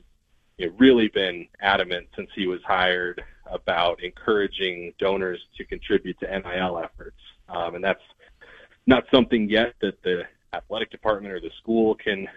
you 0.59 0.69
know, 0.69 0.75
really 0.79 1.09
been 1.09 1.49
adamant 1.61 2.09
since 2.15 2.29
he 2.35 2.47
was 2.47 2.61
hired 2.65 3.23
about 3.47 4.03
encouraging 4.03 4.93
donors 4.99 5.41
to 5.57 5.65
contribute 5.65 6.19
to 6.21 6.27
NIL 6.27 6.79
efforts, 6.79 7.21
um, 7.49 7.75
and 7.75 7.85
that's 7.85 8.03
not 8.87 9.05
something 9.13 9.49
yet 9.49 9.75
that 9.81 10.03
the 10.03 10.25
athletic 10.53 10.91
department 10.91 11.35
or 11.35 11.41
the 11.41 11.51
school 11.59 11.95
can 11.95 12.29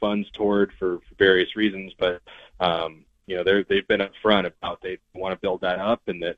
funds 0.00 0.28
toward 0.32 0.72
for, 0.78 0.98
for 0.98 1.14
various 1.18 1.54
reasons, 1.54 1.92
but 1.98 2.22
um, 2.58 3.04
you 3.26 3.36
know 3.36 3.44
they're 3.44 3.64
they've 3.64 3.86
been 3.86 4.00
upfront 4.00 4.46
about 4.46 4.80
they 4.82 4.98
want 5.14 5.32
to 5.32 5.40
build 5.40 5.60
that 5.60 5.78
up 5.78 6.00
and 6.08 6.22
that 6.22 6.36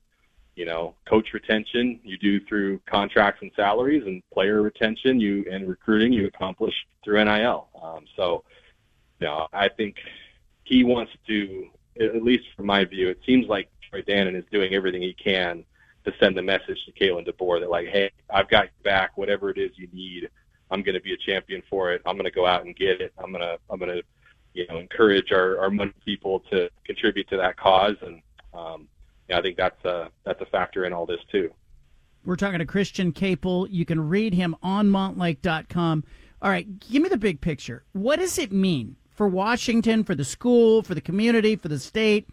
you 0.56 0.66
know 0.66 0.94
coach 1.08 1.32
retention 1.32 2.00
you 2.02 2.18
do 2.18 2.44
through 2.44 2.78
contracts 2.86 3.40
and 3.40 3.50
salaries 3.56 4.02
and 4.04 4.22
player 4.32 4.60
retention 4.60 5.18
you 5.18 5.46
and 5.50 5.68
recruiting 5.68 6.12
you 6.12 6.26
accomplish 6.26 6.74
through 7.02 7.24
NIL. 7.24 7.68
Um, 7.80 8.04
so 8.16 8.44
you 9.20 9.26
know 9.26 9.46
I 9.52 9.68
think 9.68 9.96
he 10.64 10.84
wants 10.84 11.12
to 11.28 11.68
at 12.00 12.22
least 12.22 12.44
from 12.56 12.66
my 12.66 12.84
view 12.84 13.08
it 13.08 13.20
seems 13.24 13.46
like 13.46 13.70
Troy 13.88 14.02
Dannen 14.02 14.36
is 14.36 14.44
doing 14.50 14.74
everything 14.74 15.02
he 15.02 15.14
can 15.14 15.64
to 16.04 16.12
send 16.20 16.36
the 16.36 16.42
message 16.42 16.78
to 16.86 16.92
Kalen 16.92 17.28
DeBoer 17.28 17.60
that 17.60 17.70
like 17.70 17.88
hey 17.88 18.10
I've 18.30 18.48
got 18.48 18.64
you 18.64 18.82
back 18.84 19.16
whatever 19.16 19.50
it 19.50 19.58
is 19.58 19.70
you 19.76 19.88
need 19.92 20.28
I'm 20.72 20.82
going 20.82 20.94
to 20.94 21.00
be 21.00 21.12
a 21.12 21.16
champion 21.18 21.62
for 21.68 21.92
it. 21.92 22.00
I'm 22.06 22.16
going 22.16 22.24
to 22.24 22.30
go 22.30 22.46
out 22.46 22.64
and 22.64 22.74
get 22.74 23.00
it. 23.00 23.12
I'm 23.18 23.30
going 23.30 23.42
to 23.42 23.58
I'm 23.70 23.78
going 23.78 23.90
to 23.90 24.02
you 24.54 24.66
know 24.68 24.78
encourage 24.78 25.30
our 25.30 25.58
our 25.60 25.70
money 25.70 25.92
people 26.04 26.40
to 26.50 26.70
contribute 26.84 27.28
to 27.28 27.36
that 27.36 27.56
cause, 27.58 27.96
and 28.00 28.22
um, 28.54 28.88
I 29.32 29.40
think 29.42 29.56
that's 29.56 29.84
a 29.84 30.10
that's 30.24 30.40
a 30.40 30.46
factor 30.46 30.84
in 30.84 30.92
all 30.92 31.06
this 31.06 31.20
too. 31.30 31.50
We're 32.24 32.36
talking 32.36 32.60
to 32.60 32.64
Christian 32.66 33.12
Caple. 33.12 33.68
You 33.70 33.84
can 33.84 34.08
read 34.08 34.32
him 34.32 34.56
on 34.62 34.88
Montlake.com. 34.88 36.04
All 36.40 36.50
right, 36.50 36.78
give 36.78 37.02
me 37.02 37.08
the 37.08 37.16
big 37.16 37.40
picture. 37.40 37.84
What 37.92 38.18
does 38.18 38.38
it 38.38 38.52
mean 38.52 38.96
for 39.10 39.28
Washington, 39.28 40.04
for 40.04 40.14
the 40.14 40.24
school, 40.24 40.82
for 40.82 40.94
the 40.94 41.00
community, 41.00 41.56
for 41.56 41.68
the 41.68 41.78
state, 41.78 42.28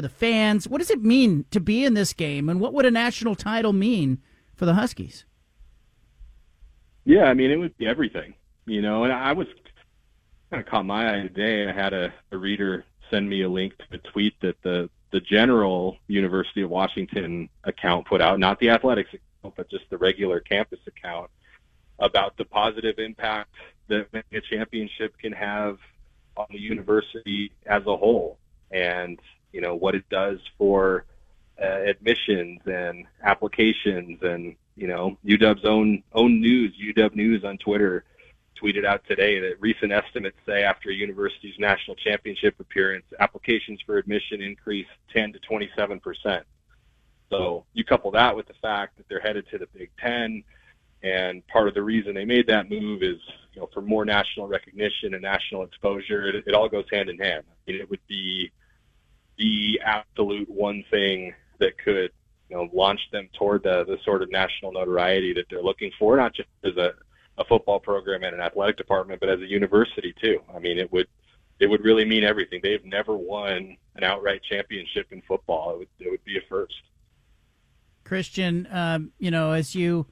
for 0.00 0.08
the 0.08 0.08
fans? 0.08 0.66
What 0.66 0.78
does 0.78 0.90
it 0.90 1.02
mean 1.02 1.44
to 1.50 1.60
be 1.60 1.84
in 1.84 1.92
this 1.92 2.14
game, 2.14 2.48
and 2.48 2.58
what 2.58 2.72
would 2.72 2.86
a 2.86 2.90
national 2.90 3.34
title 3.34 3.74
mean 3.74 4.18
for 4.56 4.64
the 4.64 4.72
Huskies? 4.72 5.26
Yeah, 7.04 7.24
I 7.24 7.34
mean, 7.34 7.50
it 7.50 7.56
would 7.56 7.76
be 7.76 7.86
everything, 7.86 8.32
you 8.64 8.80
know. 8.80 9.04
And 9.04 9.12
I 9.12 9.32
was 9.32 9.46
kind 10.50 10.62
of 10.62 10.66
caught 10.66 10.86
my 10.86 11.14
eye 11.14 11.22
today. 11.22 11.68
I 11.68 11.72
had 11.72 11.92
a, 11.92 12.12
a 12.32 12.38
reader 12.38 12.84
send 13.10 13.28
me 13.28 13.42
a 13.42 13.48
link 13.48 13.76
to 13.76 13.84
a 13.96 13.98
tweet 13.98 14.40
that 14.40 14.56
the 14.62 14.88
the 15.10 15.20
general 15.20 15.98
University 16.06 16.62
of 16.62 16.70
Washington 16.70 17.50
account 17.64 18.06
put 18.06 18.22
out, 18.22 18.38
not 18.38 18.58
the 18.58 18.70
athletics 18.70 19.10
account, 19.12 19.54
but 19.54 19.68
just 19.68 19.84
the 19.90 19.98
regular 19.98 20.40
campus 20.40 20.80
account, 20.86 21.30
about 21.98 22.38
the 22.38 22.44
positive 22.46 22.98
impact 22.98 23.52
that 23.88 24.06
a 24.32 24.40
championship 24.40 25.18
can 25.18 25.32
have 25.32 25.76
on 26.38 26.46
the 26.48 26.60
university 26.60 27.52
as 27.66 27.82
a 27.86 27.96
whole, 27.96 28.38
and 28.70 29.18
you 29.52 29.60
know 29.60 29.74
what 29.74 29.94
it 29.94 30.08
does 30.08 30.38
for 30.58 31.04
uh, 31.60 31.64
admissions 31.64 32.60
and 32.66 33.06
applications 33.22 34.22
and 34.22 34.56
you 34.80 34.86
know, 34.86 35.18
UW's 35.26 35.64
own 35.66 36.02
own 36.14 36.40
news, 36.40 36.74
UW 36.82 37.14
News 37.14 37.44
on 37.44 37.58
Twitter, 37.58 38.04
tweeted 38.60 38.86
out 38.86 39.02
today 39.06 39.38
that 39.38 39.60
recent 39.60 39.92
estimates 39.92 40.38
say 40.46 40.62
after 40.62 40.88
a 40.88 40.94
university's 40.94 41.54
national 41.58 41.96
championship 41.96 42.58
appearance, 42.58 43.04
applications 43.20 43.80
for 43.84 43.98
admission 43.98 44.40
increased 44.40 44.90
10 45.12 45.34
to 45.34 45.38
27 45.40 46.00
percent. 46.00 46.46
So 47.28 47.66
you 47.74 47.84
couple 47.84 48.10
that 48.12 48.34
with 48.34 48.48
the 48.48 48.54
fact 48.54 48.96
that 48.96 49.06
they're 49.08 49.20
headed 49.20 49.46
to 49.50 49.58
the 49.58 49.66
Big 49.74 49.90
Ten, 50.02 50.42
and 51.02 51.46
part 51.46 51.68
of 51.68 51.74
the 51.74 51.82
reason 51.82 52.14
they 52.14 52.24
made 52.24 52.46
that 52.46 52.70
move 52.70 53.02
is, 53.02 53.20
you 53.52 53.60
know, 53.60 53.68
for 53.74 53.82
more 53.82 54.06
national 54.06 54.48
recognition 54.48 55.12
and 55.12 55.22
national 55.22 55.62
exposure. 55.62 56.26
It, 56.28 56.44
it 56.46 56.54
all 56.54 56.70
goes 56.70 56.86
hand 56.90 57.10
in 57.10 57.18
hand. 57.18 57.44
I 57.48 57.70
mean, 57.70 57.80
it 57.80 57.90
would 57.90 58.06
be 58.08 58.50
the 59.38 59.80
absolute 59.84 60.48
one 60.48 60.84
thing 60.90 61.34
that 61.58 61.78
could 61.78 62.10
you 62.50 62.56
know, 62.56 62.68
launch 62.72 63.00
them 63.12 63.28
toward 63.38 63.62
the, 63.62 63.84
the 63.84 63.96
sort 64.04 64.22
of 64.22 64.30
national 64.30 64.72
notoriety 64.72 65.32
that 65.32 65.46
they're 65.48 65.62
looking 65.62 65.90
for, 65.98 66.16
not 66.16 66.34
just 66.34 66.48
as 66.64 66.76
a, 66.76 66.92
a 67.38 67.44
football 67.44 67.78
program 67.78 68.24
and 68.24 68.34
an 68.34 68.40
athletic 68.40 68.76
department, 68.76 69.20
but 69.20 69.28
as 69.28 69.40
a 69.40 69.46
university 69.46 70.12
too. 70.20 70.40
I 70.54 70.58
mean, 70.58 70.78
it 70.78 70.92
would 70.92 71.06
it 71.60 71.66
would 71.68 71.84
really 71.84 72.04
mean 72.04 72.24
everything. 72.24 72.60
They've 72.62 72.84
never 72.84 73.16
won 73.16 73.76
an 73.94 74.02
outright 74.02 74.42
championship 74.42 75.06
in 75.12 75.22
football. 75.28 75.74
It 75.74 75.78
would 75.78 75.88
it 76.00 76.10
would 76.10 76.24
be 76.24 76.38
a 76.38 76.40
first. 76.48 76.74
Christian, 78.02 78.66
um, 78.72 79.12
you 79.18 79.30
know, 79.30 79.52
as 79.52 79.76
you 79.76 80.06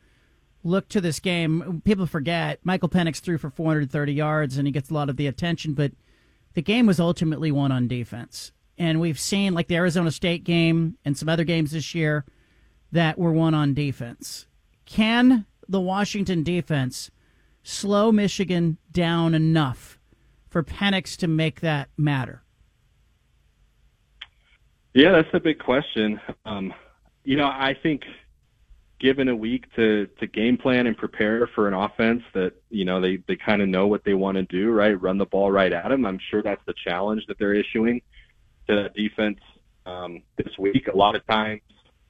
look 0.62 0.88
to 0.90 1.00
this 1.00 1.18
game, 1.18 1.82
people 1.84 2.06
forget 2.06 2.60
Michael 2.62 2.88
Penix 2.88 3.18
threw 3.18 3.38
for 3.38 3.50
430 3.50 4.12
yards 4.12 4.58
and 4.58 4.68
he 4.68 4.72
gets 4.72 4.90
a 4.90 4.94
lot 4.94 5.08
of 5.08 5.16
the 5.16 5.26
attention, 5.26 5.74
but 5.74 5.92
the 6.54 6.62
game 6.62 6.86
was 6.86 7.00
ultimately 7.00 7.50
won 7.50 7.72
on 7.72 7.88
defense 7.88 8.52
and 8.78 9.00
we've 9.00 9.18
seen 9.18 9.54
like 9.54 9.66
the 9.66 9.76
Arizona 9.76 10.10
State 10.10 10.44
game 10.44 10.96
and 11.04 11.18
some 11.18 11.28
other 11.28 11.44
games 11.44 11.72
this 11.72 11.94
year 11.94 12.24
that 12.92 13.18
were 13.18 13.32
won 13.32 13.52
on 13.52 13.74
defense. 13.74 14.46
Can 14.86 15.44
the 15.68 15.80
Washington 15.80 16.42
defense 16.42 17.10
slow 17.62 18.12
Michigan 18.12 18.78
down 18.90 19.34
enough 19.34 19.98
for 20.48 20.62
Penix 20.62 21.16
to 21.18 21.28
make 21.28 21.60
that 21.60 21.90
matter? 21.98 22.42
Yeah, 24.94 25.12
that's 25.12 25.28
a 25.34 25.40
big 25.40 25.58
question. 25.58 26.20
Um, 26.46 26.72
you 27.24 27.36
know, 27.36 27.46
I 27.46 27.76
think 27.82 28.02
given 28.98 29.28
a 29.28 29.36
week 29.36 29.66
to 29.76 30.08
to 30.18 30.26
game 30.26 30.56
plan 30.56 30.86
and 30.86 30.96
prepare 30.96 31.46
for 31.54 31.68
an 31.68 31.74
offense 31.74 32.22
that 32.34 32.52
you 32.70 32.84
know 32.84 33.00
they 33.00 33.18
they 33.28 33.36
kind 33.36 33.60
of 33.60 33.68
know 33.68 33.86
what 33.86 34.02
they 34.04 34.14
want 34.14 34.36
to 34.36 34.42
do, 34.44 34.70
right? 34.70 35.00
Run 35.00 35.18
the 35.18 35.26
ball 35.26 35.52
right 35.52 35.72
at 35.72 35.88
them. 35.88 36.06
I'm 36.06 36.18
sure 36.30 36.42
that's 36.42 36.64
the 36.66 36.74
challenge 36.84 37.26
that 37.28 37.38
they're 37.38 37.54
issuing 37.54 38.00
to 38.68 38.76
that 38.76 38.94
defense 38.94 39.38
um, 39.86 40.22
this 40.36 40.56
week. 40.58 40.88
A 40.92 40.96
lot 40.96 41.16
of 41.16 41.26
times 41.26 41.62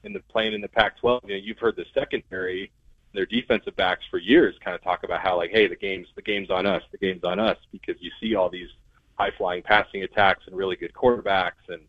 in 0.05 0.13
the 0.13 0.21
playing 0.31 0.55
in 0.55 0.61
the 0.61 0.69
Pac-12, 0.69 1.21
you 1.25 1.29
know, 1.31 1.41
you've 1.43 1.59
heard 1.59 1.77
the 1.77 1.85
secondary, 1.95 2.71
their 3.15 3.27
defensive 3.27 3.75
backs 3.77 4.05
for 4.11 4.19
years, 4.19 4.55
kind 4.65 4.75
of 4.75 4.83
talk 4.83 5.05
about 5.05 5.21
how 5.21 5.37
like, 5.37 5.51
hey, 5.51 5.67
the 5.67 5.77
game's 5.77 6.09
the 6.15 6.23
game's 6.23 6.51
on 6.51 6.67
us, 6.67 6.83
the 6.93 6.99
game's 6.99 7.25
on 7.25 7.39
us, 7.39 7.57
because 7.73 7.97
you 8.01 8.11
see 8.21 8.35
all 8.35 8.51
these 8.51 8.69
high-flying 9.15 9.63
passing 9.63 10.03
attacks 10.05 10.45
and 10.47 10.57
really 10.57 10.77
good 10.77 10.93
quarterbacks 10.93 11.65
and 11.69 11.83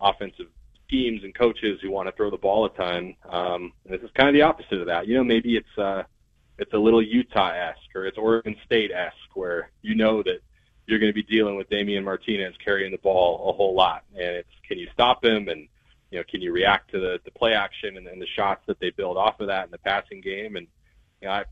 offensive 0.00 0.46
teams 0.90 1.24
and 1.24 1.34
coaches 1.34 1.78
who 1.82 1.90
want 1.90 2.06
to 2.06 2.12
throw 2.12 2.30
the 2.30 2.36
ball 2.36 2.66
a 2.66 2.70
ton. 2.70 3.14
Um, 3.28 3.72
and 3.84 3.94
this 3.94 4.02
is 4.02 4.10
kind 4.14 4.28
of 4.28 4.34
the 4.34 4.42
opposite 4.42 4.80
of 4.80 4.86
that. 4.86 5.06
You 5.06 5.16
know, 5.16 5.24
maybe 5.24 5.56
it's 5.56 5.78
uh, 5.78 6.02
it's 6.58 6.72
a 6.72 6.78
little 6.78 7.02
Utah-esque 7.02 7.94
or 7.94 8.06
it's 8.06 8.18
Oregon 8.18 8.56
State-esque, 8.64 9.34
where 9.34 9.70
you 9.82 9.94
know 9.94 10.22
that 10.22 10.40
you're 10.86 10.98
going 10.98 11.10
to 11.10 11.14
be 11.14 11.22
dealing 11.22 11.56
with 11.56 11.68
Damien 11.68 12.04
Martinez 12.04 12.54
carrying 12.64 12.92
the 12.92 12.98
ball 12.98 13.50
a 13.50 13.52
whole 13.52 13.74
lot, 13.74 14.04
and 14.14 14.36
it's 14.36 14.48
can 14.66 14.78
you 14.78 14.88
stop 14.92 15.24
him 15.24 15.48
and 15.48 15.68
you 16.10 16.18
know 16.18 16.24
can 16.28 16.40
you 16.40 16.52
react 16.52 16.90
to 16.92 17.00
the 17.00 17.20
the 17.24 17.30
play 17.32 17.54
action 17.54 17.96
and, 17.96 18.06
and 18.06 18.20
the 18.20 18.26
shots 18.26 18.62
that 18.66 18.78
they 18.80 18.90
build 18.90 19.16
off 19.16 19.40
of 19.40 19.48
that 19.48 19.64
in 19.64 19.70
the 19.70 19.78
passing 19.78 20.20
game 20.20 20.56
and 20.56 20.66
you 21.20 21.28
know 21.28 21.34
I 21.34 21.44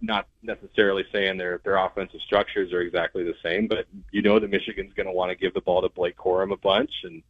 not 0.00 0.26
necessarily 0.42 1.04
saying 1.12 1.38
their 1.38 1.60
their 1.64 1.76
offensive 1.76 2.20
structures 2.20 2.72
are 2.72 2.80
exactly 2.80 3.24
the 3.24 3.34
same, 3.42 3.66
but 3.66 3.86
you 4.10 4.22
know 4.22 4.38
that 4.38 4.50
Michigan's 4.50 4.92
going 4.94 5.06
to 5.06 5.12
want 5.12 5.30
to 5.30 5.36
give 5.36 5.54
the 5.54 5.60
ball 5.60 5.82
to 5.82 5.88
Blake 5.88 6.16
Corum 6.16 6.52
a 6.52 6.56
bunch 6.56 6.90
and 7.04 7.22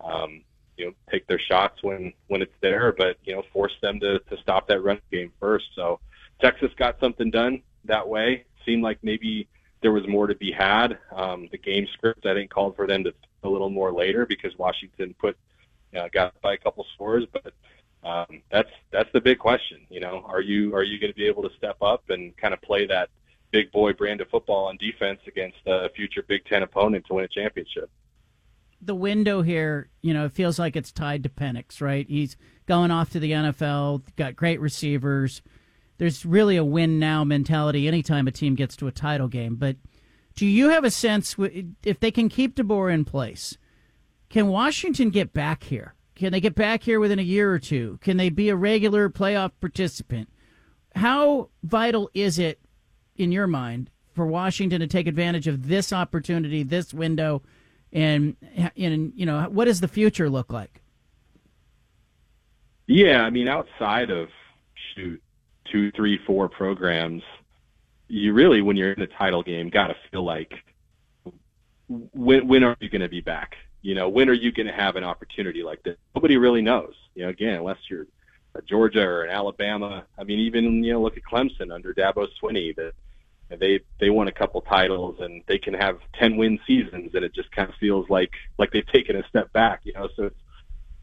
um, 0.00 0.42
you 0.76 0.86
know 0.86 0.92
take 1.10 1.26
their 1.26 1.38
shots 1.38 1.82
when 1.82 2.12
when 2.28 2.42
it's 2.42 2.54
there, 2.60 2.94
but 2.96 3.16
you 3.24 3.34
know 3.34 3.42
force 3.52 3.74
them 3.82 4.00
to 4.00 4.18
to 4.18 4.36
stop 4.42 4.68
that 4.68 4.82
run 4.82 5.00
game 5.10 5.32
first. 5.40 5.66
So 5.74 6.00
Texas 6.40 6.70
got 6.76 6.98
something 7.00 7.30
done 7.30 7.62
that 7.84 8.08
way. 8.08 8.44
Seemed 8.64 8.82
like 8.82 8.98
maybe 9.02 9.48
there 9.80 9.92
was 9.92 10.06
more 10.08 10.26
to 10.26 10.34
be 10.34 10.50
had. 10.50 10.98
Um, 11.12 11.48
the 11.50 11.58
game 11.58 11.86
script 11.92 12.26
I 12.26 12.34
think 12.34 12.50
called 12.50 12.76
for 12.76 12.86
them 12.86 13.04
to 13.04 13.14
a 13.44 13.48
little 13.48 13.70
more 13.70 13.92
later 13.92 14.26
because 14.26 14.56
Washington 14.58 15.14
put 15.18 15.36
you 15.92 15.98
know, 15.98 16.08
got 16.12 16.40
by 16.42 16.54
a 16.54 16.58
couple 16.58 16.84
scores, 16.94 17.24
but 17.32 17.52
um, 18.04 18.42
that's 18.50 18.70
that's 18.90 19.10
the 19.12 19.20
big 19.20 19.38
question. 19.38 19.80
You 19.90 20.00
know, 20.00 20.22
are 20.26 20.40
you 20.40 20.74
are 20.74 20.82
you 20.82 20.98
going 20.98 21.12
to 21.12 21.16
be 21.16 21.26
able 21.26 21.42
to 21.48 21.54
step 21.56 21.76
up 21.82 22.10
and 22.10 22.36
kind 22.36 22.54
of 22.54 22.60
play 22.62 22.86
that 22.86 23.10
big 23.50 23.72
boy 23.72 23.92
brand 23.92 24.20
of 24.20 24.28
football 24.28 24.66
on 24.66 24.76
defense 24.76 25.20
against 25.26 25.58
a 25.66 25.88
future 25.90 26.22
Big 26.26 26.44
Ten 26.44 26.62
opponent 26.62 27.06
to 27.06 27.14
win 27.14 27.24
a 27.24 27.28
championship? 27.28 27.90
The 28.80 28.94
window 28.94 29.42
here, 29.42 29.88
you 30.02 30.14
know, 30.14 30.26
it 30.26 30.32
feels 30.32 30.58
like 30.58 30.76
it's 30.76 30.92
tied 30.92 31.24
to 31.24 31.28
Penix, 31.28 31.80
right? 31.80 32.06
He's 32.08 32.36
going 32.66 32.92
off 32.92 33.10
to 33.10 33.20
the 33.20 33.32
NFL, 33.32 34.02
got 34.14 34.36
great 34.36 34.60
receivers. 34.60 35.42
There's 35.98 36.24
really 36.24 36.56
a 36.56 36.64
win 36.64 36.98
now 36.98 37.24
mentality 37.24 37.86
anytime 37.86 38.26
a 38.26 38.32
team 38.32 38.54
gets 38.54 38.76
to 38.76 38.86
a 38.86 38.92
title 38.92 39.28
game. 39.28 39.56
But 39.56 39.76
do 40.34 40.46
you 40.46 40.70
have 40.70 40.84
a 40.84 40.90
sense 40.90 41.36
if 41.84 42.00
they 42.00 42.10
can 42.10 42.28
keep 42.28 42.54
DeBoer 42.54 42.92
in 42.92 43.04
place? 43.04 43.58
Can 44.30 44.48
Washington 44.48 45.10
get 45.10 45.32
back 45.32 45.64
here? 45.64 45.94
Can 46.14 46.32
they 46.32 46.40
get 46.40 46.54
back 46.54 46.82
here 46.82 47.00
within 47.00 47.18
a 47.18 47.22
year 47.22 47.52
or 47.52 47.58
two? 47.58 47.98
Can 48.00 48.16
they 48.16 48.28
be 48.28 48.48
a 48.48 48.56
regular 48.56 49.08
playoff 49.08 49.52
participant? 49.60 50.28
How 50.94 51.50
vital 51.62 52.10
is 52.14 52.38
it, 52.38 52.60
in 53.16 53.32
your 53.32 53.46
mind, 53.46 53.90
for 54.14 54.26
Washington 54.26 54.80
to 54.80 54.86
take 54.86 55.06
advantage 55.06 55.46
of 55.46 55.68
this 55.68 55.92
opportunity, 55.92 56.62
this 56.62 56.92
window, 56.92 57.42
and 57.92 58.36
and 58.76 59.12
you 59.14 59.24
know 59.24 59.48
what 59.50 59.66
does 59.66 59.80
the 59.80 59.88
future 59.88 60.28
look 60.28 60.52
like? 60.52 60.82
Yeah, 62.86 63.22
I 63.22 63.30
mean, 63.30 63.48
outside 63.48 64.10
of 64.10 64.28
shoot 64.94 65.22
two, 65.70 65.90
three, 65.92 66.18
four 66.26 66.48
programs, 66.48 67.22
you 68.08 68.32
really, 68.32 68.62
when 68.62 68.76
you're 68.76 68.92
in 68.92 69.00
the 69.00 69.06
title 69.06 69.42
game, 69.42 69.68
got 69.68 69.88
to 69.88 69.96
feel 70.10 70.24
like 70.24 70.52
when 71.88 72.46
when 72.46 72.64
are 72.64 72.76
you 72.80 72.88
going 72.88 73.02
to 73.02 73.08
be 73.08 73.20
back? 73.20 73.56
You 73.82 73.94
know, 73.94 74.08
when 74.08 74.28
are 74.28 74.34
you 74.34 74.52
going 74.52 74.66
to 74.66 74.72
have 74.72 74.96
an 74.96 75.04
opportunity 75.04 75.62
like 75.62 75.82
this? 75.82 75.96
Nobody 76.14 76.36
really 76.36 76.62
knows. 76.62 76.94
You 77.14 77.24
know, 77.24 77.28
again, 77.28 77.54
unless 77.54 77.78
you're 77.88 78.06
a 78.54 78.62
Georgia 78.62 79.02
or 79.02 79.24
an 79.24 79.30
Alabama. 79.30 80.04
I 80.18 80.24
mean, 80.24 80.40
even 80.40 80.82
you 80.84 80.92
know, 80.92 81.02
look 81.02 81.16
at 81.16 81.22
Clemson 81.22 81.72
under 81.72 81.94
Dabo 81.94 82.26
Swinney. 82.42 82.74
That 82.76 82.92
they 83.58 83.80
they 84.00 84.10
won 84.10 84.28
a 84.28 84.32
couple 84.32 84.60
titles 84.62 85.16
and 85.20 85.42
they 85.46 85.58
can 85.58 85.74
have 85.74 85.98
ten 86.18 86.36
win 86.36 86.58
seasons, 86.66 87.12
and 87.14 87.24
it 87.24 87.34
just 87.34 87.50
kind 87.52 87.68
of 87.68 87.74
feels 87.76 88.08
like 88.10 88.32
like 88.58 88.72
they've 88.72 88.86
taken 88.86 89.16
a 89.16 89.26
step 89.28 89.52
back. 89.52 89.80
You 89.84 89.92
know, 89.94 90.08
so 90.16 90.24
it's 90.24 90.40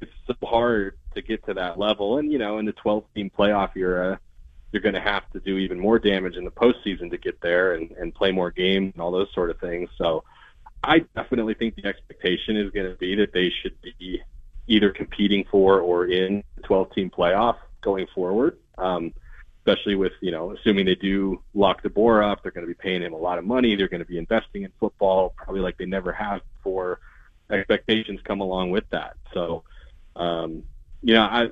it's 0.01 0.11
so 0.27 0.47
hard 0.47 0.97
to 1.15 1.21
get 1.21 1.45
to 1.45 1.53
that 1.53 1.79
level. 1.79 2.17
And 2.17 2.31
you 2.31 2.37
know, 2.37 2.57
in 2.59 2.65
the 2.65 2.73
12 2.73 3.03
team 3.15 3.31
playoff 3.35 3.75
era, 3.75 4.19
you're 4.71 4.81
going 4.81 4.95
to 4.95 5.01
have 5.01 5.29
to 5.31 5.39
do 5.39 5.57
even 5.57 5.79
more 5.79 5.99
damage 5.99 6.35
in 6.35 6.45
the 6.45 6.51
postseason 6.51 7.09
to 7.11 7.17
get 7.17 7.39
there 7.41 7.75
and, 7.75 7.91
and 7.91 8.13
play 8.13 8.31
more 8.31 8.51
games 8.51 8.91
and 8.93 9.01
all 9.01 9.11
those 9.11 9.31
sort 9.33 9.49
of 9.49 9.59
things. 9.59 9.89
So 9.97 10.23
I 10.83 10.99
definitely 11.15 11.53
think 11.53 11.75
the 11.75 11.85
expectation 11.85 12.57
is 12.57 12.71
going 12.71 12.89
to 12.89 12.97
be 12.97 13.15
that 13.15 13.33
they 13.33 13.51
should 13.61 13.75
be 13.99 14.21
either 14.67 14.91
competing 14.91 15.45
for 15.49 15.79
or 15.79 16.07
in 16.07 16.43
the 16.55 16.61
12 16.63 16.93
team 16.93 17.09
playoff 17.09 17.57
going 17.81 18.07
forward. 18.13 18.57
Um, 18.77 19.13
especially 19.65 19.95
with, 19.95 20.11
you 20.21 20.31
know, 20.31 20.51
assuming 20.51 20.85
they 20.85 20.95
do 20.95 21.41
lock 21.55 21.81
DeBoer 21.81 22.31
up, 22.31 22.43
they're 22.43 22.51
going 22.51 22.65
to 22.65 22.67
be 22.67 22.75
paying 22.75 23.01
him 23.01 23.13
a 23.13 23.17
lot 23.17 23.39
of 23.39 23.45
money. 23.45 23.75
They're 23.75 23.87
going 23.87 24.03
to 24.03 24.05
be 24.05 24.19
investing 24.19 24.63
in 24.63 24.71
football 24.79 25.33
probably 25.35 25.61
like 25.61 25.77
they 25.77 25.85
never 25.85 26.11
have 26.11 26.41
before. 26.57 26.99
Expectations 27.49 28.19
come 28.23 28.41
along 28.41 28.71
with 28.71 28.87
that. 28.91 29.15
So, 29.33 29.63
um, 30.15 30.63
you 31.01 31.15
know, 31.15 31.23
I, 31.23 31.47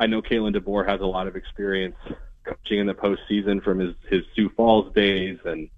I 0.00 0.06
know 0.06 0.22
Kalen 0.22 0.56
DeBoer 0.56 0.88
has 0.88 1.02
a 1.02 1.06
lot 1.06 1.26
of 1.26 1.36
experience 1.36 1.96
coaching 2.44 2.78
in 2.78 2.86
the 2.86 2.94
postseason 2.94 3.62
from 3.62 3.78
his, 3.78 3.94
his 4.08 4.22
Sioux 4.34 4.48
Falls 4.56 4.90
days 4.94 5.38
and, 5.44 5.68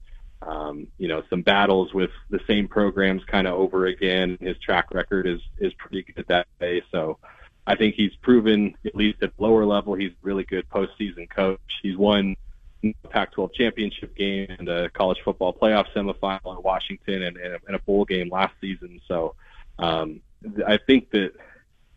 um, 0.41 0.87
you 0.97 1.09
know, 1.09 1.25
some 1.29 1.43
battles 1.43 1.93
with 1.93 2.11
the 2.31 2.39
same 2.47 2.69
programs 2.69 3.25
kind 3.25 3.49
of 3.49 3.55
over 3.55 3.87
again. 3.87 4.39
His 4.41 4.57
track 4.59 4.95
record 4.95 5.27
is 5.27 5.41
is 5.59 5.73
pretty 5.75 6.05
good 6.05 6.25
that 6.29 6.47
way. 6.61 6.83
So 6.93 7.19
I 7.67 7.75
think 7.75 7.97
he's 7.97 8.15
proven, 8.23 8.77
at 8.87 8.95
least 8.95 9.23
at 9.25 9.33
lower 9.39 9.67
level, 9.67 9.95
he's 9.95 10.13
really 10.23 10.45
good 10.45 10.69
postseason 10.69 11.29
coach. 11.29 11.61
He's 11.83 11.97
won 11.97 12.37
the 12.81 12.95
Pac-12 13.11 13.53
championship 13.55 14.17
game 14.17 14.47
and 14.57 14.69
a 14.69 14.89
college 14.91 15.19
football 15.25 15.53
playoff 15.53 15.87
semifinal 15.95 16.57
in 16.57 16.63
Washington 16.63 17.23
and, 17.23 17.37
and, 17.37 17.55
a, 17.55 17.59
and 17.67 17.75
a 17.75 17.81
bowl 17.81 18.05
game 18.05 18.29
last 18.29 18.55
season. 18.61 19.01
So 19.09 19.35
um, 19.81 20.21
I 20.67 20.79
think 20.79 21.11
that 21.11 21.33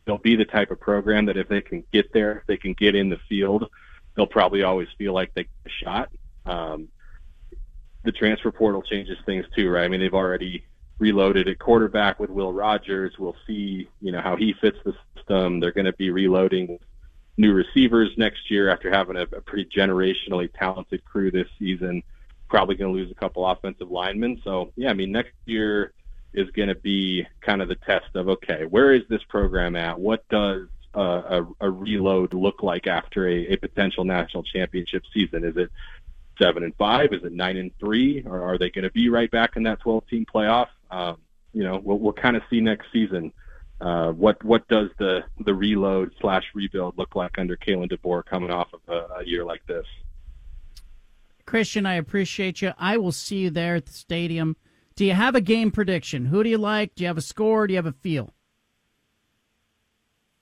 they'll 0.06 0.18
be 0.18 0.36
the 0.36 0.46
type 0.46 0.72
of 0.72 0.80
program 0.80 1.26
that 1.26 1.38
if 1.38 1.48
they 1.48 1.62
can 1.62 1.84
get 1.92 2.14
there, 2.14 2.40
if 2.40 2.48
they 2.48 2.58
can 2.58 2.74
get 2.74 2.96
in 2.96 3.10
the 3.10 3.20
field, 3.28 3.70
they'll 4.16 4.28
probably 4.28 4.64
always 4.64 4.88
feel 4.98 5.14
like 5.14 5.34
they 5.34 5.44
get 5.44 5.52
a 5.66 5.84
shot. 5.84 6.10
Um, 6.46 6.88
the 8.04 8.12
transfer 8.12 8.52
portal 8.52 8.84
changes 8.84 9.18
things 9.26 9.46
too, 9.56 9.70
right? 9.70 9.84
I 9.84 9.88
mean, 9.88 10.00
they've 10.00 10.14
already 10.14 10.64
reloaded 11.00 11.48
at 11.48 11.60
quarterback 11.60 12.20
with 12.20 12.30
Will 12.30 12.54
Rogers. 12.54 13.14
We'll 13.18 13.36
see, 13.48 13.90
you 14.00 14.12
know, 14.12 14.22
how 14.22 14.36
he 14.36 14.54
fits 14.54 14.78
the 14.86 14.94
system. 15.16 15.60
They're 15.60 15.72
going 15.72 15.86
to 15.86 15.94
be 15.94 16.12
reloading 16.12 16.80
new 17.38 17.54
receivers 17.54 18.12
next 18.18 18.50
year 18.50 18.70
after 18.70 18.90
having 18.90 19.18
a, 19.18 19.24
a 19.24 19.42
pretty 19.42 19.66
generationally 19.66 20.50
talented 20.58 21.04
crew 21.04 21.32
this 21.32 21.48
season. 21.60 22.04
Probably 22.48 22.76
going 22.76 22.94
to 22.94 22.98
lose 22.98 23.12
a 23.12 23.16
couple 23.16 23.46
offensive 23.46 23.92
linemen. 23.92 24.40
So, 24.44 24.72
yeah, 24.76 24.92
I 24.92 24.94
mean, 24.94 25.12
next 25.12 25.34
year 25.46 25.94
is 26.36 26.50
going 26.52 26.70
to 26.70 26.76
be 26.76 27.26
kind 27.42 27.62
of 27.62 27.68
the 27.68 27.76
test 27.76 28.16
of 28.16 28.30
okay, 28.30 28.66
where 28.66 28.94
is 28.94 29.04
this 29.10 29.24
program 29.30 29.76
at? 29.76 30.00
What 30.00 30.28
does 30.30 30.68
a, 30.94 31.46
a 31.60 31.70
reload 31.70 32.34
look 32.34 32.64
like 32.64 32.88
after 32.88 33.28
a, 33.28 33.54
a 33.54 33.58
potential 33.58 34.06
national 34.06 34.44
championship 34.44 35.04
season? 35.14 35.44
Is 35.44 35.58
it 35.58 35.72
seven 36.40 36.64
and 36.64 36.76
five? 36.76 37.14
Is 37.14 37.24
it 37.24 37.34
nine 37.34 37.58
and 37.58 37.72
three? 37.80 38.24
Or 38.26 38.42
are 38.42 38.58
they 38.58 38.70
going 38.70 38.84
to 38.84 38.92
be 38.92 39.10
right 39.10 39.30
back 39.30 39.56
in 39.56 39.64
that 39.64 39.80
12 39.82 40.08
team 40.08 40.26
playoff? 40.26 40.68
Um, 40.92 41.18
you 41.54 41.64
know, 41.64 41.82
we'll, 41.84 42.00
we'll 42.00 42.14
kind 42.14 42.36
of 42.36 42.44
see 42.50 42.62
next 42.62 42.88
season. 42.92 43.32
Uh, 43.82 44.12
what 44.12 44.42
what 44.44 44.66
does 44.70 44.90
the 45.00 45.22
the 45.42 45.54
reload 45.54 46.12
slash 46.22 46.46
rebuild 46.54 46.98
look 46.98 47.14
like 47.14 47.38
under 47.38 47.58
Kalen 47.58 47.92
DeBoer 47.92 48.24
coming 48.26 48.50
off 48.50 48.70
of 48.74 48.80
a, 48.88 49.16
a 49.20 49.26
year 49.26 49.44
like 49.44 49.66
this? 49.68 49.86
Christian, 51.46 51.86
I 51.86 51.96
appreciate 51.96 52.62
you. 52.62 52.72
I 52.78 52.98
will 52.98 53.12
see 53.12 53.38
you 53.38 53.50
there 53.50 53.76
at 53.76 53.86
the 53.86 53.92
stadium. 53.92 54.56
Do 54.96 55.04
you 55.04 55.14
have 55.14 55.36
a 55.36 55.42
game 55.42 55.72
prediction? 55.72 56.26
Who 56.26 56.44
do 56.44 56.50
you 56.50 56.58
like? 56.58 56.96
Do 56.96 57.04
you 57.04 57.08
have 57.08 57.18
a 57.18 57.22
score? 57.22 57.68
Do 57.68 57.74
you 57.74 57.78
have 57.78 57.86
a 57.86 57.92
feel? 57.92 58.34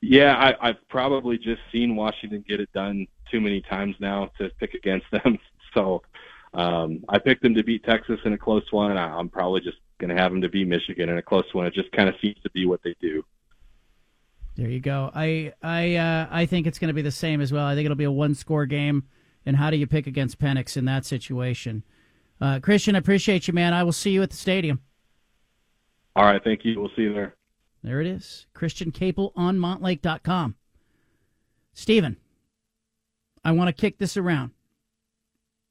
Yeah, 0.02 0.36
I, 0.36 0.70
I've 0.70 0.88
probably 0.90 1.38
just 1.38 1.62
seen 1.72 1.96
Washington 1.96 2.44
get 2.48 2.60
it 2.60 2.72
done 2.74 3.08
too 3.32 3.42
many 3.42 3.62
times 3.62 3.96
now 4.00 4.30
to 4.38 4.50
pick 4.60 4.74
against 4.74 5.08
them. 5.12 5.40
So 5.74 6.04
um, 6.54 7.04
I 7.10 7.18
picked 7.18 7.42
them 7.42 7.56
to 7.56 7.64
beat 7.64 7.84
Texas 7.84 8.20
in 8.26 8.34
a 8.34 8.38
close 8.38 8.70
one, 8.72 8.92
and 8.92 9.00
I, 9.00 9.06
I'm 9.06 9.30
probably 9.30 9.62
just 9.62 9.78
going 10.00 10.16
to 10.16 10.22
have 10.22 10.32
them 10.32 10.42
to 10.42 10.50
beat 10.50 10.68
Michigan 10.68 11.10
in 11.10 11.18
a 11.18 11.22
close 11.22 11.46
one. 11.54 11.66
It 11.66 11.74
just 11.74 11.92
kind 11.92 12.10
of 12.10 12.16
seems 12.22 12.38
to 12.44 12.50
be 12.52 12.66
what 12.66 12.84
they 12.84 12.96
do. 13.02 13.24
There 14.56 14.70
you 14.70 14.82
go. 14.82 15.10
I 15.16 15.54
I 15.64 15.96
uh, 15.96 16.28
I 16.30 16.46
think 16.46 16.68
it's 16.68 16.78
going 16.78 16.90
to 16.90 16.94
be 16.94 17.02
the 17.02 17.10
same 17.10 17.42
as 17.42 17.52
well. 17.52 17.66
I 17.66 17.74
think 17.74 17.86
it'll 17.86 17.96
be 17.96 18.04
a 18.04 18.12
one 18.12 18.36
score 18.36 18.68
game. 18.68 19.06
And 19.46 19.58
how 19.58 19.72
do 19.72 19.78
you 19.78 19.88
pick 19.88 20.06
against 20.06 20.40
Penix 20.40 20.78
in 20.78 20.86
that 20.86 21.06
situation? 21.06 21.84
Uh, 22.44 22.60
Christian, 22.60 22.94
I 22.94 23.00
appreciate 23.00 23.48
you, 23.48 23.54
man. 23.54 23.74
I 23.74 23.86
will 23.86 23.94
see 23.94 24.12
you 24.12 24.22
at 24.22 24.30
the 24.30 24.36
stadium. 24.36 24.82
All 26.14 26.26
right, 26.26 26.44
thank 26.44 26.66
you. 26.66 26.78
We'll 26.78 26.92
see 26.94 27.04
you 27.04 27.14
there. 27.14 27.36
There 27.84 28.02
it 28.02 28.08
is. 28.08 28.48
Christian 28.54 28.92
Caple 28.92 29.32
on 29.38 29.58
Montlake.com. 29.58 30.56
Stephen, 31.74 32.18
I 33.46 33.54
want 33.54 33.70
to 33.70 33.82
kick 33.82 33.98
this 33.98 34.18
around. 34.18 34.52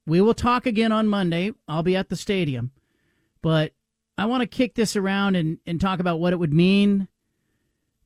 We 0.07 0.23
will 0.23 0.33
talk 0.33 0.65
again 0.65 0.93
on 0.93 1.09
Monday. 1.09 1.53
I'll 1.69 1.83
be 1.83 1.95
at 1.95 2.09
the 2.09 2.17
stadium. 2.17 2.71
But 3.43 3.73
I 4.17 4.25
want 4.25 4.41
to 4.41 4.47
kick 4.47 4.75
this 4.75 4.97
around 4.97 5.37
and, 5.37 5.59
and 5.67 5.79
talk 5.79 6.01
about 6.01 6.21
what 6.21 6.33
it 6.33 6.39
would 6.39 6.55
mean 6.55 7.07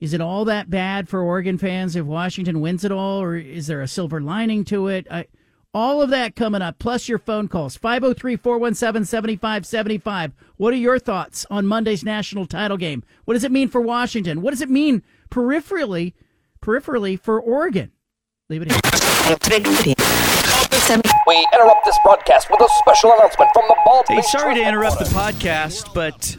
Is 0.01 0.13
it 0.13 0.21
all 0.21 0.45
that 0.47 0.71
bad 0.71 1.09
for 1.09 1.23
Oregon 1.23 1.57
fans 1.57 1.95
if 1.95 2.05
Washington 2.05 2.61
wins 2.61 2.85
it 2.85 2.91
all, 2.91 3.23
or 3.23 3.37
is 3.37 3.69
there 3.69 3.81
a 3.81 3.87
silver 3.87 4.21
lining 4.21 4.65
to 4.65 4.89
it? 4.89 5.07
I, 5.09 5.27
all 5.77 6.01
of 6.01 6.09
that 6.09 6.35
coming 6.35 6.63
up, 6.63 6.79
plus 6.79 7.07
your 7.07 7.19
phone 7.19 7.49
calls 7.49 7.77
503 7.77 8.37
417 8.37 9.05
7575. 9.05 10.33
What 10.57 10.73
are 10.73 10.77
your 10.79 10.99
thoughts 10.99 11.45
on 11.51 11.67
Monday's 11.67 12.03
national 12.03 12.47
title 12.47 12.79
game? 12.79 13.05
What 13.27 13.35
does 13.35 13.45
it 13.45 13.53
mean 13.53 13.69
for 13.69 13.83
Washington? 13.83 14.41
What 14.41 14.53
does 14.53 14.63
it 14.63 14.71
mean 14.71 15.03
peripherally, 15.31 16.15
peripherally 16.63 17.21
for 17.21 17.39
Oregon? 17.39 17.93
Leave 18.49 18.63
it 18.63 18.73
here. 18.73 18.81
We 21.27 21.47
interrupt 21.53 21.85
this 21.85 21.99
broadcast 22.03 22.51
with 22.51 22.61
a 22.63 22.69
special 22.79 23.13
announcement 23.13 23.51
from 23.53 23.65
the 23.69 23.77
Bald 23.85 24.07
Hey, 24.09 24.23
sorry 24.23 24.55
to 24.55 24.67
interrupt 24.67 24.99
the 24.99 25.05
podcast, 25.05 25.93
but 25.93 26.39